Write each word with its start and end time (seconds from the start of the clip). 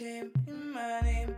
No 0.00 0.06
shame 0.06 0.32
in 0.48 0.72
my 0.72 1.00
name. 1.02 1.36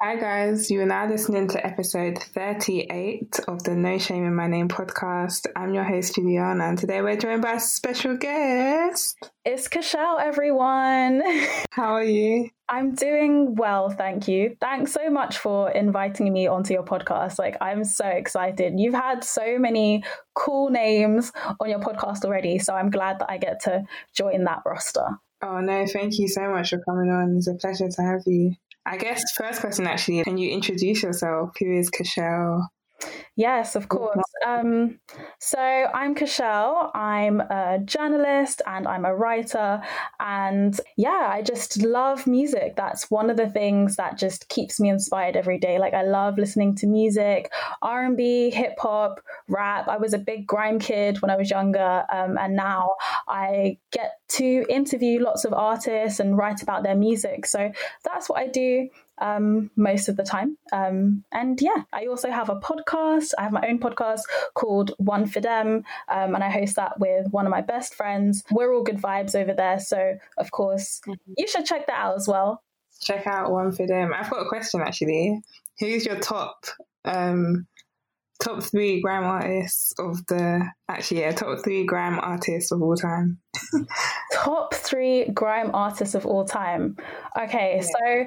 Hi 0.00 0.16
guys, 0.16 0.70
you 0.70 0.80
are 0.80 0.86
now 0.86 1.08
listening 1.08 1.48
to 1.48 1.66
episode 1.66 2.18
38 2.18 3.40
of 3.48 3.64
the 3.64 3.74
No 3.74 3.98
Shame 3.98 4.24
in 4.24 4.34
My 4.34 4.46
Name 4.46 4.68
podcast. 4.68 5.46
I'm 5.56 5.74
your 5.74 5.82
host 5.82 6.14
Juliana 6.14 6.64
and 6.64 6.78
today 6.78 7.02
we're 7.02 7.16
joined 7.16 7.42
by 7.42 7.54
a 7.54 7.60
special 7.60 8.16
guest. 8.16 9.16
It's 9.44 9.68
Kashelle, 9.68 10.20
everyone. 10.20 11.22
How 11.72 11.94
are 11.94 12.04
you? 12.04 12.50
I'm 12.68 12.94
doing 12.94 13.56
well, 13.56 13.90
thank 13.90 14.28
you. 14.28 14.56
Thanks 14.60 14.92
so 14.92 15.10
much 15.10 15.38
for 15.38 15.70
inviting 15.70 16.32
me 16.32 16.46
onto 16.46 16.74
your 16.74 16.84
podcast. 16.84 17.38
Like, 17.38 17.56
I'm 17.60 17.82
so 17.82 18.06
excited. 18.06 18.78
You've 18.78 18.94
had 18.94 19.24
so 19.24 19.58
many 19.58 20.04
cool 20.34 20.70
names 20.70 21.32
on 21.58 21.68
your 21.70 21.80
podcast 21.80 22.24
already, 22.24 22.60
so 22.60 22.74
I'm 22.74 22.90
glad 22.90 23.18
that 23.18 23.30
I 23.30 23.38
get 23.38 23.60
to 23.64 23.84
join 24.14 24.44
that 24.44 24.62
roster. 24.64 25.18
Oh 25.42 25.60
no, 25.60 25.86
thank 25.86 26.18
you 26.18 26.28
so 26.28 26.50
much 26.50 26.70
for 26.70 26.80
coming 26.80 27.10
on. 27.10 27.36
It's 27.36 27.46
a 27.46 27.54
pleasure 27.54 27.88
to 27.88 28.02
have 28.02 28.22
you. 28.26 28.54
I 28.84 28.96
guess 28.96 29.22
first 29.36 29.60
question 29.60 29.86
actually, 29.86 30.22
can 30.24 30.38
you 30.38 30.50
introduce 30.50 31.02
yourself? 31.02 31.50
Who 31.58 31.72
is 31.72 31.90
Kashelle? 31.90 32.66
Yes, 33.36 33.74
of 33.76 33.88
course. 33.88 34.22
Um, 34.46 34.98
so 35.38 35.58
I'm 35.58 36.14
Kashelle. 36.14 36.94
I'm 36.94 37.40
a 37.40 37.78
journalist 37.84 38.60
and 38.66 38.86
I'm 38.86 39.04
a 39.04 39.14
writer. 39.14 39.82
And 40.18 40.78
yeah, 40.96 41.28
I 41.32 41.42
just 41.42 41.82
love 41.82 42.26
music. 42.26 42.76
That's 42.76 43.10
one 43.10 43.30
of 43.30 43.36
the 43.36 43.48
things 43.48 43.96
that 43.96 44.18
just 44.18 44.48
keeps 44.48 44.78
me 44.80 44.90
inspired 44.90 45.36
every 45.36 45.58
day. 45.58 45.78
Like 45.78 45.94
I 45.94 46.02
love 46.02 46.38
listening 46.38 46.74
to 46.76 46.86
music, 46.86 47.50
R&B, 47.82 48.50
hip 48.50 48.74
hop, 48.78 49.20
rap. 49.48 49.88
I 49.88 49.96
was 49.96 50.12
a 50.12 50.18
big 50.18 50.46
grime 50.46 50.78
kid 50.78 51.22
when 51.22 51.30
I 51.30 51.36
was 51.36 51.50
younger. 51.50 52.04
Um, 52.12 52.36
and 52.38 52.56
now 52.56 52.94
I 53.28 53.78
get 53.92 54.12
to 54.30 54.64
interview 54.68 55.20
lots 55.22 55.44
of 55.44 55.52
artists 55.52 56.20
and 56.20 56.36
write 56.36 56.62
about 56.62 56.82
their 56.82 56.94
music. 56.96 57.46
So 57.46 57.72
that's 58.04 58.28
what 58.28 58.38
I 58.40 58.46
do 58.48 58.88
um, 59.20 59.70
most 59.76 60.08
of 60.08 60.16
the 60.16 60.22
time. 60.22 60.56
Um, 60.72 61.24
and 61.32 61.60
yeah, 61.60 61.84
I 61.92 62.06
also 62.06 62.30
have 62.30 62.48
a 62.48 62.56
podcast. 62.56 63.32
I 63.38 63.42
have 63.42 63.52
my 63.52 63.66
own 63.68 63.78
podcast 63.78 64.22
called 64.54 64.92
One 64.98 65.26
for 65.26 65.40
Them, 65.40 65.84
um, 66.08 66.34
and 66.34 66.42
I 66.42 66.50
host 66.50 66.76
that 66.76 66.98
with 66.98 67.26
one 67.30 67.46
of 67.46 67.50
my 67.50 67.60
best 67.60 67.94
friends. 67.94 68.42
We're 68.50 68.74
all 68.74 68.82
good 68.82 68.98
vibes 69.00 69.34
over 69.34 69.52
there. 69.52 69.78
So, 69.78 70.16
of 70.38 70.50
course, 70.50 71.00
mm-hmm. 71.06 71.32
you 71.36 71.46
should 71.46 71.66
check 71.66 71.86
that 71.86 71.98
out 71.98 72.16
as 72.16 72.26
well. 72.26 72.62
Check 73.00 73.26
out 73.26 73.50
One 73.50 73.72
for 73.72 73.86
Them. 73.86 74.12
I've 74.14 74.30
got 74.30 74.44
a 74.44 74.48
question 74.48 74.80
actually. 74.80 75.40
Who's 75.78 76.04
your 76.04 76.18
top? 76.18 76.66
Um, 77.04 77.66
top 78.40 78.62
three 78.62 79.00
gram 79.00 79.24
artists 79.24 79.94
of 79.98 80.24
the 80.26 80.66
actually 80.88 81.20
yeah 81.20 81.30
top 81.30 81.62
three 81.62 81.84
gram 81.84 82.18
artists 82.20 82.72
of 82.72 82.82
all 82.82 82.96
time 82.96 83.38
top 84.32 84.74
three 84.74 85.26
grime 85.26 85.70
artists 85.74 86.14
of 86.14 86.24
all 86.24 86.44
time 86.44 86.96
okay 87.38 87.76
yeah. 87.76 87.82
so 87.82 88.26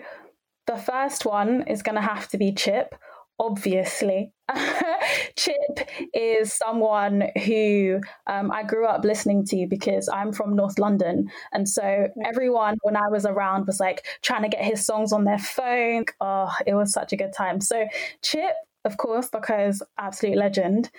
the 0.65 0.77
first 0.77 1.25
one 1.25 1.63
is 1.67 1.83
going 1.83 1.95
to 1.95 2.01
have 2.01 2.27
to 2.29 2.37
be 2.37 2.53
Chip, 2.53 2.95
obviously. 3.39 4.31
Chip 5.35 5.89
is 6.13 6.53
someone 6.53 7.29
who 7.45 7.99
um, 8.27 8.51
I 8.51 8.63
grew 8.63 8.87
up 8.87 9.03
listening 9.03 9.45
to 9.47 9.67
because 9.69 10.07
I'm 10.09 10.31
from 10.31 10.55
North 10.55 10.79
London. 10.79 11.29
And 11.51 11.67
so 11.67 12.07
everyone, 12.25 12.77
when 12.83 12.95
I 12.95 13.09
was 13.09 13.25
around, 13.25 13.67
was 13.67 13.79
like 13.79 14.05
trying 14.21 14.43
to 14.43 14.49
get 14.49 14.63
his 14.63 14.85
songs 14.85 15.11
on 15.11 15.25
their 15.25 15.39
phone. 15.39 16.05
Oh, 16.21 16.53
it 16.65 16.73
was 16.73 16.93
such 16.93 17.13
a 17.13 17.17
good 17.17 17.33
time. 17.33 17.59
So, 17.59 17.85
Chip, 18.21 18.53
of 18.85 18.97
course, 18.97 19.29
because 19.29 19.81
absolute 19.97 20.37
legend. 20.37 20.89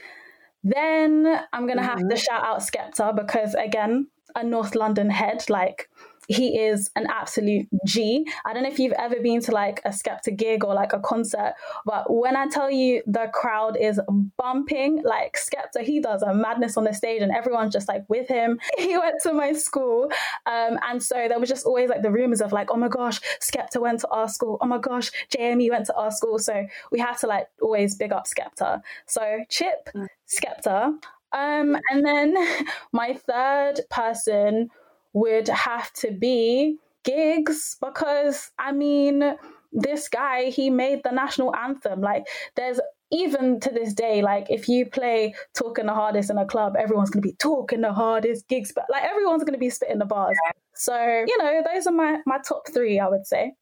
Then 0.62 1.40
I'm 1.52 1.66
going 1.66 1.78
to 1.78 1.84
have 1.84 1.98
mm-hmm. 1.98 2.08
to 2.08 2.16
shout 2.16 2.42
out 2.42 2.60
Skepta 2.60 3.14
because, 3.14 3.54
again, 3.54 4.08
a 4.34 4.42
North 4.42 4.74
London 4.74 5.10
head. 5.10 5.44
Like, 5.50 5.88
he 6.28 6.58
is 6.58 6.90
an 6.96 7.06
absolute 7.08 7.68
G. 7.86 8.26
I 8.44 8.52
don't 8.52 8.62
know 8.62 8.68
if 8.68 8.78
you've 8.78 8.92
ever 8.92 9.16
been 9.20 9.40
to 9.42 9.52
like 9.52 9.80
a 9.84 9.90
Skepta 9.90 10.36
gig 10.36 10.64
or 10.64 10.74
like 10.74 10.92
a 10.92 11.00
concert, 11.00 11.54
but 11.84 12.12
when 12.12 12.36
I 12.36 12.46
tell 12.48 12.70
you 12.70 13.02
the 13.06 13.30
crowd 13.32 13.76
is 13.78 14.00
bumping, 14.36 15.02
like 15.02 15.36
Skepta, 15.36 15.82
he 15.82 16.00
does 16.00 16.22
a 16.22 16.34
madness 16.34 16.76
on 16.76 16.84
the 16.84 16.92
stage 16.94 17.22
and 17.22 17.32
everyone's 17.32 17.72
just 17.72 17.88
like 17.88 18.04
with 18.08 18.28
him. 18.28 18.58
He 18.84 18.98
went 18.98 19.20
to 19.22 19.32
my 19.32 19.52
school. 19.52 20.10
Um, 20.46 20.78
and 20.88 21.02
so 21.02 21.26
there 21.28 21.40
was 21.40 21.48
just 21.48 21.64
always 21.64 21.88
like 21.88 22.02
the 22.02 22.10
rumors 22.10 22.40
of 22.40 22.52
like, 22.52 22.70
oh 22.70 22.76
my 22.76 22.88
gosh, 22.88 23.20
Skepta 23.40 23.80
went 23.80 24.00
to 24.00 24.08
our 24.08 24.28
school. 24.28 24.58
Oh 24.60 24.66
my 24.66 24.78
gosh, 24.78 25.10
JME 25.34 25.70
went 25.70 25.86
to 25.86 25.94
our 25.94 26.10
school. 26.10 26.38
So 26.38 26.66
we 26.92 26.98
had 26.98 27.14
to 27.18 27.26
like 27.26 27.46
always 27.62 27.94
big 27.94 28.12
up 28.12 28.26
Skepta. 28.26 28.82
So 29.06 29.40
Chip, 29.48 29.88
mm. 29.94 30.06
Skepta. 30.28 30.94
Um, 31.32 31.76
and 31.90 32.04
then 32.04 32.36
my 32.92 33.14
third 33.14 33.80
person 33.90 34.70
would 35.14 35.48
have 35.48 35.92
to 35.94 36.10
be 36.10 36.78
Giggs 37.04 37.76
because 37.80 38.50
I 38.58 38.72
mean, 38.72 39.36
this 39.72 40.08
guy, 40.08 40.50
he 40.50 40.70
made 40.70 41.02
the 41.02 41.10
national 41.10 41.54
anthem. 41.54 42.00
Like, 42.00 42.26
there's 42.56 42.80
even 43.10 43.60
to 43.60 43.70
this 43.70 43.94
day, 43.94 44.22
like 44.22 44.46
if 44.50 44.68
you 44.68 44.86
play 44.86 45.34
talking 45.54 45.86
the 45.86 45.94
hardest 45.94 46.30
in 46.30 46.38
a 46.38 46.46
club, 46.46 46.74
everyone's 46.76 47.10
gonna 47.10 47.22
be 47.22 47.34
talking 47.34 47.80
the 47.80 47.92
hardest 47.92 48.48
Giggs, 48.48 48.72
but 48.74 48.84
like 48.90 49.04
everyone's 49.04 49.44
gonna 49.44 49.58
be 49.58 49.70
spitting 49.70 49.98
the 49.98 50.04
bars. 50.04 50.36
So, 50.74 50.96
you 51.26 51.38
know, 51.38 51.62
those 51.72 51.86
are 51.86 51.92
my, 51.92 52.18
my 52.26 52.38
top 52.38 52.68
three, 52.72 52.98
I 52.98 53.08
would 53.08 53.26
say. 53.26 53.52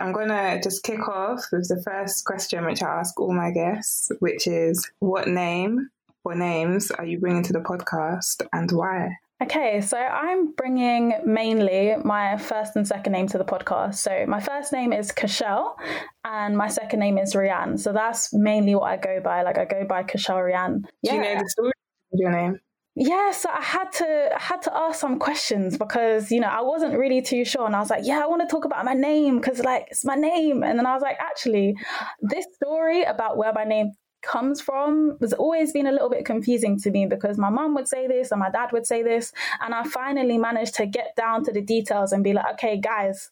I'm 0.00 0.12
gonna 0.12 0.60
just 0.62 0.82
kick 0.82 1.08
off 1.08 1.44
with 1.52 1.68
the 1.68 1.80
first 1.84 2.24
question, 2.24 2.64
which 2.64 2.82
I 2.82 2.88
ask 2.88 3.20
all 3.20 3.34
my 3.34 3.50
guests, 3.50 4.10
which 4.20 4.46
is 4.46 4.90
what 4.98 5.28
name 5.28 5.90
or 6.24 6.34
names 6.34 6.90
are 6.90 7.04
you 7.04 7.18
bringing 7.18 7.42
to 7.44 7.52
the 7.52 7.60
podcast 7.60 8.46
and 8.52 8.70
why? 8.72 9.10
Okay, 9.42 9.80
so 9.80 9.96
I'm 9.96 10.52
bringing 10.52 11.14
mainly 11.24 11.96
my 12.04 12.36
first 12.36 12.76
and 12.76 12.86
second 12.86 13.12
name 13.12 13.26
to 13.28 13.38
the 13.38 13.44
podcast. 13.44 13.94
So 13.94 14.26
my 14.28 14.38
first 14.38 14.70
name 14.70 14.92
is 14.92 15.12
Kashelle, 15.12 15.76
and 16.24 16.58
my 16.58 16.68
second 16.68 17.00
name 17.00 17.16
is 17.16 17.32
Rianne. 17.34 17.78
So 17.80 17.94
that's 17.94 18.34
mainly 18.34 18.74
what 18.74 18.90
I 18.90 18.96
go 18.98 19.18
by. 19.24 19.42
Like 19.42 19.56
I 19.56 19.64
go 19.64 19.86
by 19.88 20.02
Kashelle 20.02 20.36
Rianne. 20.36 20.84
Yeah. 21.02 21.12
Do 21.12 21.16
you 21.16 21.22
know 21.22 21.40
the 21.40 21.48
story 21.48 21.72
of 22.12 22.18
your 22.18 22.30
name? 22.32 22.60
Yeah, 22.96 23.30
so 23.30 23.48
I 23.48 23.62
had 23.62 23.90
to 23.92 24.30
I 24.34 24.38
had 24.38 24.60
to 24.62 24.76
ask 24.76 25.00
some 25.00 25.18
questions 25.18 25.78
because 25.78 26.30
you 26.30 26.40
know 26.40 26.48
I 26.48 26.60
wasn't 26.60 26.98
really 26.98 27.22
too 27.22 27.46
sure, 27.46 27.64
and 27.64 27.74
I 27.74 27.80
was 27.80 27.88
like, 27.88 28.04
yeah, 28.04 28.20
I 28.22 28.26
want 28.26 28.42
to 28.42 28.48
talk 28.48 28.66
about 28.66 28.84
my 28.84 28.92
name 28.92 29.38
because 29.40 29.60
like 29.60 29.86
it's 29.90 30.04
my 30.04 30.16
name, 30.16 30.62
and 30.62 30.78
then 30.78 30.84
I 30.84 30.92
was 30.92 31.02
like, 31.02 31.16
actually, 31.18 31.76
this 32.20 32.44
story 32.56 33.04
about 33.04 33.38
where 33.38 33.52
my 33.54 33.64
name 33.64 33.92
comes 34.22 34.60
from 34.60 35.16
has 35.20 35.32
always 35.32 35.72
been 35.72 35.86
a 35.86 35.92
little 35.92 36.10
bit 36.10 36.24
confusing 36.24 36.78
to 36.80 36.90
me 36.90 37.06
because 37.06 37.38
my 37.38 37.50
mom 37.50 37.74
would 37.74 37.88
say 37.88 38.06
this 38.06 38.30
and 38.30 38.40
my 38.40 38.50
dad 38.50 38.72
would 38.72 38.86
say 38.86 39.02
this. 39.02 39.32
And 39.60 39.74
I 39.74 39.84
finally 39.84 40.38
managed 40.38 40.74
to 40.76 40.86
get 40.86 41.16
down 41.16 41.44
to 41.44 41.52
the 41.52 41.62
details 41.62 42.12
and 42.12 42.24
be 42.24 42.32
like, 42.32 42.54
okay, 42.54 42.76
guys, 42.78 43.30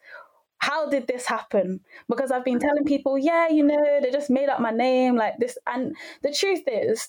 how 0.58 0.88
did 0.88 1.06
this 1.06 1.26
happen? 1.26 1.80
Because 2.08 2.30
I've 2.30 2.44
been 2.44 2.58
telling 2.58 2.84
people, 2.84 3.16
yeah, 3.16 3.48
you 3.48 3.62
know, 3.62 4.00
they 4.02 4.10
just 4.10 4.30
made 4.30 4.48
up 4.48 4.60
my 4.60 4.70
name 4.72 5.16
like 5.16 5.38
this. 5.38 5.56
And 5.66 5.94
the 6.22 6.32
truth 6.32 6.62
is, 6.66 7.08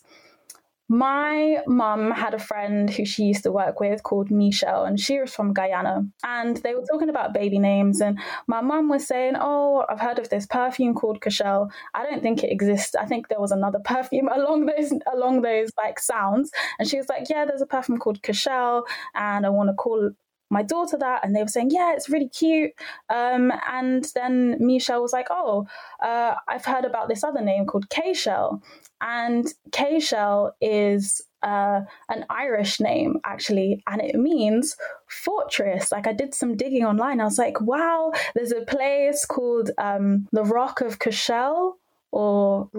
my 0.90 1.60
mum 1.68 2.10
had 2.10 2.34
a 2.34 2.40
friend 2.40 2.90
who 2.90 3.06
she 3.06 3.24
used 3.24 3.44
to 3.44 3.52
work 3.52 3.80
with 3.80 4.02
called 4.02 4.32
Michelle, 4.32 4.86
and 4.86 5.00
she 5.00 5.20
was 5.20 5.34
from 5.34 5.54
Guyana. 5.54 6.04
And 6.24 6.58
they 6.58 6.74
were 6.74 6.84
talking 6.92 7.10
about 7.10 7.34
baby 7.34 7.60
names, 7.60 8.02
and 8.02 8.20
my 8.48 8.62
mum 8.62 8.90
was 8.90 9.06
saying, 9.06 9.36
"Oh, 9.40 9.86
I've 9.88 10.00
heard 10.00 10.18
of 10.18 10.30
this 10.30 10.48
perfume 10.48 10.96
called 10.96 11.22
Kashelle. 11.22 11.70
I 11.94 12.04
don't 12.04 12.24
think 12.24 12.44
it 12.44 12.52
exists. 12.52 12.96
I 12.96 13.06
think 13.06 13.28
there 13.28 13.40
was 13.40 13.52
another 13.52 13.80
perfume 13.80 14.30
along 14.36 14.66
those 14.66 14.92
along 15.14 15.44
those 15.44 15.70
like 15.78 16.00
sounds." 16.00 16.52
And 16.80 16.90
she 16.90 16.98
was 16.98 17.08
like, 17.08 17.30
"Yeah, 17.30 17.46
there's 17.46 17.62
a 17.62 17.68
perfume 17.68 18.00
called 18.00 18.24
Kashelle, 18.24 18.84
and 19.14 19.46
I 19.46 19.50
want 19.50 19.70
to 19.70 19.76
call 19.76 20.12
my 20.50 20.64
daughter 20.64 20.98
that 20.98 21.24
and 21.24 21.36
they 21.36 21.42
were 21.42 21.48
saying 21.48 21.70
yeah 21.72 21.94
it's 21.94 22.10
really 22.10 22.30
cute. 22.30 22.72
Um, 23.10 23.52
and 23.72 24.06
then 24.16 24.58
michelle 24.60 25.02
was 25.02 25.14
like 25.14 25.28
oh 25.30 25.68
uh, 26.02 26.36
i've 26.48 26.66
heard 26.66 26.86
about 26.86 27.10
this 27.10 27.24
other 27.24 27.42
name 27.42 27.66
called 27.66 27.90
k-shell. 27.90 28.62
And 29.02 29.48
k-shell 29.72 30.56
is 30.60 31.22
uh, 31.42 31.82
an 32.10 32.26
irish 32.30 32.82
name 32.82 33.20
actually 33.26 33.82
and 33.88 34.02
it 34.02 34.16
means 34.16 34.76
fortress. 35.08 35.92
Like 35.92 36.08
i 36.08 36.14
did 36.14 36.34
some 36.34 36.58
digging 36.58 36.86
online. 36.86 37.22
I 37.22 37.26
was 37.26 37.38
like 37.38 37.62
wow 37.62 38.12
there's 38.36 38.52
a 38.52 38.62
place 38.62 39.26
called 39.26 39.72
um, 39.78 40.28
the 40.32 40.44
rock 40.44 40.82
of 40.82 41.00
cashel 41.00 41.78
or 42.12 42.70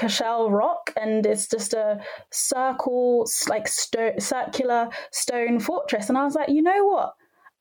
Cashel 0.00 0.50
Rock, 0.50 0.92
and 0.98 1.26
it's 1.26 1.46
just 1.46 1.74
a 1.74 2.00
circle, 2.30 3.28
like 3.48 3.68
sto- 3.68 4.18
circular 4.18 4.88
stone 5.10 5.60
fortress. 5.60 6.08
And 6.08 6.16
I 6.16 6.24
was 6.24 6.34
like, 6.34 6.48
you 6.48 6.62
know 6.62 6.86
what? 6.86 7.12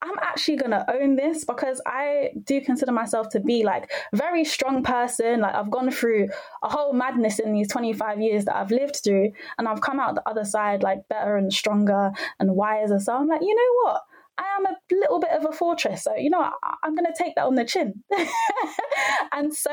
I'm 0.02 0.18
actually 0.22 0.56
gonna 0.56 0.86
own 0.88 1.18
this 1.18 1.44
because 1.44 1.82
I 1.86 2.30
do 2.46 2.62
consider 2.62 2.94
myself 2.94 3.28
to 3.32 3.42
be 3.42 3.66
like 3.66 3.92
very 4.14 4.46
strong 4.46 4.82
person. 4.82 5.42
Like 5.42 5.54
I've 5.54 5.70
gone 5.70 5.92
through 5.92 6.30
a 6.64 6.70
whole 6.70 6.94
madness 6.94 7.40
in 7.40 7.52
these 7.52 7.68
25 7.68 8.22
years 8.22 8.46
that 8.46 8.56
I've 8.56 8.72
lived 8.72 9.02
through, 9.04 9.34
and 9.58 9.68
I've 9.68 9.82
come 9.82 10.00
out 10.00 10.16
the 10.16 10.28
other 10.30 10.46
side 10.46 10.82
like 10.82 11.10
better 11.10 11.36
and 11.36 11.52
stronger 11.52 12.14
and 12.40 12.56
wiser. 12.56 13.00
So 13.00 13.14
I'm 13.14 13.28
like, 13.28 13.42
you 13.42 13.54
know 13.54 13.92
what? 13.92 14.02
I 14.40 14.44
am 14.58 14.66
a 14.66 14.78
little 14.92 15.20
bit 15.20 15.32
of 15.32 15.46
a 15.46 15.52
fortress. 15.52 16.04
So, 16.04 16.16
you 16.16 16.30
know, 16.30 16.42
I, 16.42 16.88
am 16.88 16.96
going 16.96 17.06
to 17.06 17.24
take 17.24 17.36
that 17.36 17.46
on 17.46 17.56
the 17.56 17.66
chin. 17.66 18.04
and 19.34 19.54
so 19.54 19.70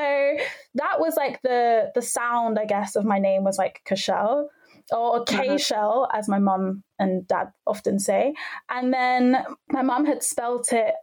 that 0.75 0.99
was 0.99 1.15
like 1.15 1.41
the 1.41 1.91
the 1.95 2.01
sound, 2.01 2.59
I 2.59 2.65
guess, 2.65 2.95
of 2.95 3.05
my 3.05 3.17
name 3.17 3.43
was 3.43 3.57
like 3.57 3.81
Kashelle 3.87 4.47
or 4.91 5.23
K 5.23 5.49
uh-huh. 5.49 6.07
as 6.13 6.27
my 6.27 6.39
mum 6.39 6.83
and 6.99 7.27
dad 7.27 7.47
often 7.65 7.99
say. 7.99 8.33
And 8.69 8.93
then 8.93 9.37
my 9.71 9.81
mum 9.81 10.05
had 10.05 10.21
spelt 10.23 10.73
it 10.73 10.93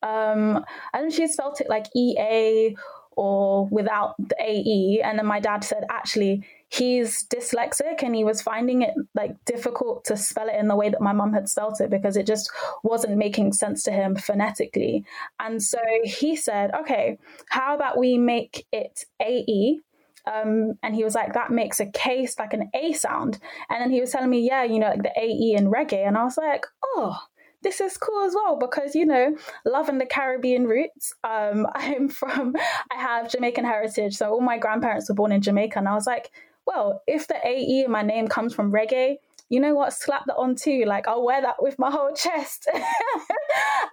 Um, 0.00 0.64
and 0.92 1.12
she 1.12 1.26
spelt 1.26 1.60
it 1.60 1.68
like 1.68 1.86
E 1.96 2.16
A 2.18 2.76
or 3.18 3.66
without 3.66 4.14
the 4.16 4.36
AE. 4.40 5.00
And 5.02 5.18
then 5.18 5.26
my 5.26 5.40
dad 5.40 5.64
said, 5.64 5.82
actually, 5.90 6.44
he's 6.68 7.26
dyslexic 7.26 8.04
and 8.04 8.14
he 8.14 8.22
was 8.22 8.40
finding 8.40 8.82
it 8.82 8.94
like 9.12 9.34
difficult 9.44 10.04
to 10.04 10.16
spell 10.16 10.48
it 10.48 10.54
in 10.54 10.68
the 10.68 10.76
way 10.76 10.88
that 10.88 11.00
my 11.00 11.12
mum 11.12 11.32
had 11.32 11.48
spelt 11.48 11.80
it 11.80 11.90
because 11.90 12.16
it 12.16 12.28
just 12.28 12.48
wasn't 12.84 13.16
making 13.16 13.54
sense 13.54 13.82
to 13.82 13.90
him 13.90 14.14
phonetically. 14.14 15.04
And 15.40 15.60
so 15.60 15.80
he 16.04 16.36
said, 16.36 16.70
okay, 16.72 17.18
how 17.48 17.74
about 17.74 17.98
we 17.98 18.18
make 18.18 18.64
it 18.70 19.04
AE? 19.20 19.80
Um, 20.24 20.78
and 20.84 20.94
he 20.94 21.02
was 21.02 21.16
like, 21.16 21.32
that 21.34 21.50
makes 21.50 21.80
a 21.80 21.86
case 21.86 22.38
like 22.38 22.52
an 22.52 22.70
A 22.72 22.92
sound. 22.92 23.40
And 23.68 23.82
then 23.82 23.90
he 23.90 24.00
was 24.00 24.12
telling 24.12 24.30
me, 24.30 24.46
yeah, 24.46 24.62
you 24.62 24.78
know, 24.78 24.90
like 24.90 25.02
the 25.02 25.18
AE 25.18 25.56
in 25.58 25.72
reggae. 25.72 26.06
And 26.06 26.16
I 26.16 26.22
was 26.22 26.36
like, 26.36 26.66
oh, 26.84 27.18
this 27.62 27.80
is 27.80 27.96
cool 27.96 28.24
as 28.24 28.34
well 28.34 28.56
because 28.56 28.94
you 28.94 29.04
know 29.04 29.34
loving 29.64 29.98
the 29.98 30.06
caribbean 30.06 30.64
roots. 30.66 31.12
Um, 31.24 31.66
i'm 31.74 32.08
from 32.08 32.54
i 32.92 32.96
have 32.96 33.30
jamaican 33.30 33.64
heritage 33.64 34.16
so 34.16 34.30
all 34.30 34.40
my 34.40 34.58
grandparents 34.58 35.08
were 35.08 35.14
born 35.14 35.32
in 35.32 35.42
jamaica 35.42 35.78
and 35.78 35.88
i 35.88 35.94
was 35.94 36.06
like 36.06 36.30
well 36.66 37.02
if 37.06 37.26
the 37.26 37.36
ae 37.46 37.84
in 37.84 37.90
my 37.90 38.02
name 38.02 38.28
comes 38.28 38.54
from 38.54 38.72
reggae 38.72 39.16
you 39.50 39.60
know 39.60 39.74
what? 39.74 39.92
Slap 39.92 40.26
that 40.26 40.36
on 40.36 40.54
too. 40.54 40.84
Like 40.86 41.08
i'll 41.08 41.24
wear 41.24 41.40
that 41.40 41.62
with 41.62 41.78
my 41.78 41.90
whole 41.90 42.12
chest. 42.14 42.68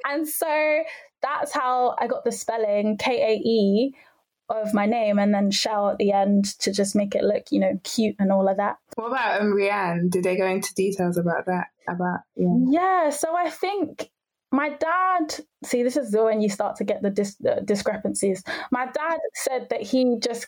And 0.07 0.27
so 0.27 0.83
that's 1.21 1.51
how 1.51 1.95
i 2.00 2.06
got 2.06 2.23
the 2.23 2.31
spelling 2.31 2.97
k-a-e 2.97 3.95
of 4.50 4.74
my 4.74 4.86
name 4.86 5.19
and 5.19 5.33
then 5.33 5.51
shell 5.51 5.89
at 5.89 5.97
the 5.97 6.12
end 6.12 6.45
to 6.59 6.71
just 6.71 6.95
make 6.95 7.15
it 7.15 7.24
look, 7.24 7.45
you 7.51 7.59
know, 7.59 7.80
cute 7.83 8.15
and 8.19 8.31
all 8.31 8.47
of 8.47 8.57
that. 8.57 8.77
What 8.95 9.07
about 9.07 9.42
um, 9.42 9.53
Rianne? 9.53 10.09
Did 10.09 10.24
they 10.24 10.38
go 10.38 10.45
into 10.45 10.74
details 10.74 11.18
about 11.18 11.45
that? 11.47 11.68
About 11.88 12.19
yeah. 12.36 12.56
Yeah, 12.69 13.09
so 13.09 13.36
I 13.36 13.50
think 13.50 14.09
my 14.51 14.69
dad. 14.69 15.36
See, 15.63 15.83
this 15.83 15.97
is 15.97 16.15
when 16.15 16.42
you 16.42 16.50
start 16.50 16.77
to 16.77 16.83
get 16.83 17.01
the 17.01 17.09
dis- 17.09 17.42
discrepancies. 17.63 18.44
My 18.71 18.86
dad 18.86 19.19
said 19.33 19.68
that 19.69 19.81
he 19.81 20.18
just 20.19 20.47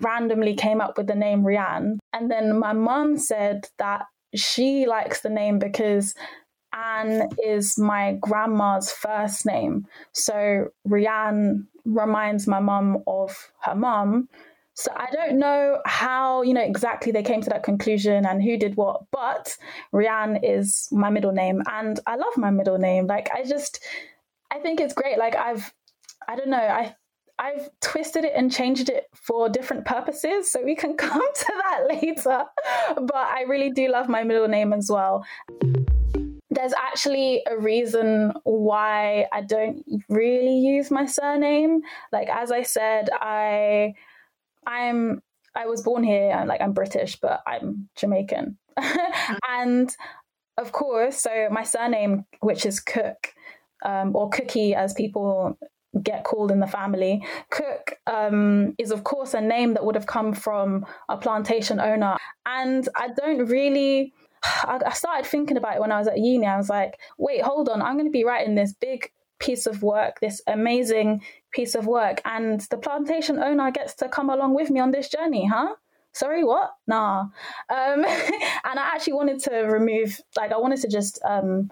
randomly 0.00 0.54
came 0.54 0.80
up 0.80 0.98
with 0.98 1.06
the 1.06 1.14
name 1.14 1.42
Rianne, 1.42 1.98
and 2.12 2.30
then 2.30 2.58
my 2.58 2.72
mum 2.72 3.16
said 3.16 3.68
that 3.78 4.06
she 4.34 4.86
likes 4.86 5.20
the 5.20 5.28
name 5.30 5.58
because 5.58 6.14
Anne 6.76 7.28
is 7.42 7.78
my 7.78 8.16
grandma's 8.20 8.90
first 8.90 9.46
name. 9.46 9.86
So 10.12 10.68
Rianne 10.86 11.66
reminds 11.84 12.46
my 12.46 12.60
mum 12.60 13.02
of 13.06 13.50
her 13.62 13.74
mum. 13.74 14.28
So 14.74 14.92
I 14.94 15.06
don't 15.10 15.38
know 15.38 15.80
how, 15.86 16.42
you 16.42 16.52
know, 16.52 16.62
exactly 16.62 17.10
they 17.10 17.22
came 17.22 17.40
to 17.40 17.50
that 17.50 17.62
conclusion 17.62 18.26
and 18.26 18.42
who 18.42 18.58
did 18.58 18.76
what, 18.76 19.02
but 19.10 19.56
Rianne 19.94 20.40
is 20.42 20.88
my 20.92 21.08
middle 21.08 21.32
name 21.32 21.62
and 21.70 21.98
I 22.06 22.16
love 22.16 22.36
my 22.36 22.50
middle 22.50 22.78
name. 22.78 23.06
Like 23.06 23.30
I 23.34 23.44
just 23.44 23.82
I 24.52 24.58
think 24.58 24.80
it's 24.80 24.92
great. 24.92 25.18
Like 25.18 25.34
I've 25.34 25.72
I 26.28 26.36
don't 26.36 26.50
know, 26.50 26.58
I 26.58 26.94
I've 27.38 27.70
twisted 27.80 28.24
it 28.24 28.32
and 28.34 28.52
changed 28.52 28.88
it 28.88 29.04
for 29.14 29.48
different 29.50 29.84
purposes, 29.84 30.50
so 30.50 30.62
we 30.62 30.74
can 30.74 30.96
come 30.96 31.20
to 31.20 31.52
that 31.64 31.86
later. 31.88 32.44
But 32.96 33.14
I 33.14 33.44
really 33.46 33.70
do 33.70 33.88
love 33.88 34.08
my 34.08 34.24
middle 34.24 34.48
name 34.48 34.72
as 34.72 34.90
well 34.90 35.24
there's 36.56 36.72
actually 36.72 37.42
a 37.48 37.56
reason 37.56 38.32
why 38.44 39.26
I 39.30 39.42
don't 39.42 39.84
really 40.08 40.58
use 40.58 40.90
my 40.90 41.06
surname. 41.06 41.82
Like 42.12 42.28
as 42.28 42.50
I 42.50 42.62
said, 42.62 43.10
I 43.12 43.94
I'm 44.66 45.22
I 45.54 45.66
was 45.66 45.82
born 45.82 46.02
here 46.02 46.32
and 46.32 46.48
like 46.48 46.60
I'm 46.60 46.72
British, 46.72 47.16
but 47.16 47.42
I'm 47.46 47.88
Jamaican. 47.94 48.58
and 49.48 49.94
of 50.58 50.72
course, 50.72 51.18
so 51.18 51.48
my 51.50 51.62
surname, 51.62 52.24
which 52.40 52.64
is 52.64 52.80
Cook, 52.80 53.34
um, 53.84 54.16
or 54.16 54.30
Cookie 54.30 54.74
as 54.74 54.94
people 54.94 55.58
get 56.02 56.24
called 56.24 56.50
in 56.50 56.60
the 56.60 56.66
family. 56.66 57.24
Cook 57.50 57.94
um, 58.06 58.74
is, 58.78 58.90
of 58.90 59.04
course, 59.04 59.34
a 59.34 59.40
name 59.40 59.74
that 59.74 59.84
would 59.84 59.94
have 59.94 60.06
come 60.06 60.32
from 60.32 60.86
a 61.08 61.16
plantation 61.16 61.80
owner. 61.80 62.16
And 62.46 62.88
I 62.96 63.08
don't 63.08 63.46
really 63.46 64.12
I 64.64 64.92
started 64.92 65.26
thinking 65.26 65.56
about 65.56 65.76
it 65.76 65.80
when 65.80 65.92
I 65.92 65.98
was 65.98 66.08
at 66.08 66.18
uni. 66.18 66.46
I 66.46 66.56
was 66.56 66.68
like, 66.68 66.98
wait, 67.18 67.42
hold 67.42 67.68
on, 67.68 67.82
I'm 67.82 67.94
going 67.94 68.06
to 68.06 68.12
be 68.12 68.24
writing 68.24 68.54
this 68.54 68.72
big 68.72 69.10
piece 69.38 69.66
of 69.66 69.82
work, 69.82 70.20
this 70.20 70.40
amazing 70.46 71.22
piece 71.52 71.74
of 71.74 71.86
work, 71.86 72.20
and 72.24 72.60
the 72.70 72.78
plantation 72.78 73.38
owner 73.38 73.70
gets 73.70 73.94
to 73.96 74.08
come 74.08 74.30
along 74.30 74.54
with 74.54 74.70
me 74.70 74.80
on 74.80 74.90
this 74.90 75.08
journey, 75.08 75.46
huh? 75.46 75.74
Sorry, 76.12 76.44
what? 76.44 76.70
Nah. 76.86 77.20
Um, 77.20 77.30
and 77.68 78.78
I 78.78 78.90
actually 78.94 79.12
wanted 79.14 79.40
to 79.40 79.56
remove, 79.56 80.18
like, 80.36 80.52
I 80.52 80.56
wanted 80.56 80.80
to 80.80 80.88
just 80.88 81.20
um, 81.24 81.70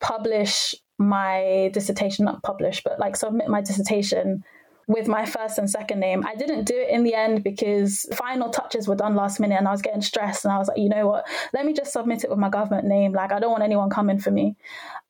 publish 0.00 0.74
my 0.98 1.70
dissertation, 1.72 2.24
not 2.24 2.42
publish, 2.42 2.82
but 2.84 2.98
like 2.98 3.16
submit 3.16 3.48
my 3.48 3.60
dissertation 3.60 4.44
with 4.86 5.08
my 5.08 5.24
first 5.24 5.58
and 5.58 5.68
second 5.68 6.00
name. 6.00 6.24
I 6.26 6.34
didn't 6.34 6.64
do 6.64 6.74
it 6.76 6.90
in 6.90 7.04
the 7.04 7.14
end 7.14 7.42
because 7.42 8.06
final 8.14 8.50
touches 8.50 8.86
were 8.86 8.96
done 8.96 9.14
last 9.14 9.40
minute 9.40 9.56
and 9.56 9.68
I 9.68 9.72
was 9.72 9.82
getting 9.82 10.02
stressed 10.02 10.44
and 10.44 10.52
I 10.52 10.58
was 10.58 10.68
like, 10.68 10.78
you 10.78 10.88
know 10.88 11.06
what, 11.06 11.26
let 11.52 11.64
me 11.64 11.72
just 11.72 11.92
submit 11.92 12.24
it 12.24 12.30
with 12.30 12.38
my 12.38 12.50
government 12.50 12.86
name. 12.86 13.12
Like 13.12 13.32
I 13.32 13.40
don't 13.40 13.50
want 13.50 13.62
anyone 13.62 13.90
coming 13.90 14.18
for 14.18 14.30
me. 14.30 14.56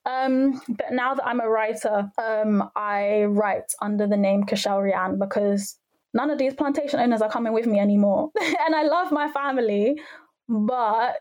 Um, 0.06 0.60
but 0.68 0.92
now 0.92 1.14
that 1.14 1.26
I'm 1.26 1.40
a 1.40 1.48
writer, 1.48 2.10
um, 2.18 2.70
I 2.76 3.24
write 3.24 3.72
under 3.80 4.06
the 4.06 4.16
name 4.16 4.44
Kashel 4.44 4.78
Rianne 4.78 5.18
because 5.18 5.76
none 6.12 6.30
of 6.30 6.38
these 6.38 6.54
plantation 6.54 7.00
owners 7.00 7.22
are 7.22 7.30
coming 7.30 7.52
with 7.52 7.66
me 7.66 7.78
anymore. 7.80 8.30
and 8.40 8.74
I 8.74 8.84
love 8.84 9.12
my 9.12 9.28
family, 9.30 10.00
but 10.48 11.16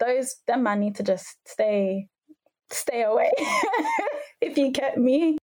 those 0.00 0.36
them 0.46 0.64
man 0.64 0.80
need 0.80 0.96
to 0.96 1.02
just 1.02 1.36
stay 1.46 2.08
stay 2.70 3.02
away 3.02 3.30
if 4.40 4.56
you 4.56 4.70
get 4.70 4.96
me 4.96 5.36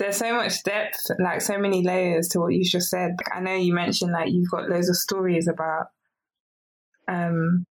there's 0.00 0.16
so 0.16 0.34
much 0.34 0.62
depth, 0.64 0.98
like 1.18 1.42
so 1.42 1.58
many 1.58 1.82
layers 1.82 2.28
to 2.28 2.40
what 2.40 2.54
you 2.54 2.64
just 2.64 2.88
said. 2.88 3.16
I 3.32 3.40
know 3.40 3.54
you 3.54 3.74
mentioned 3.74 4.12
like 4.12 4.32
you've 4.32 4.50
got 4.50 4.68
loads 4.68 4.88
of 4.88 4.96
stories 4.96 5.46
about 5.46 5.88
um 7.06 7.66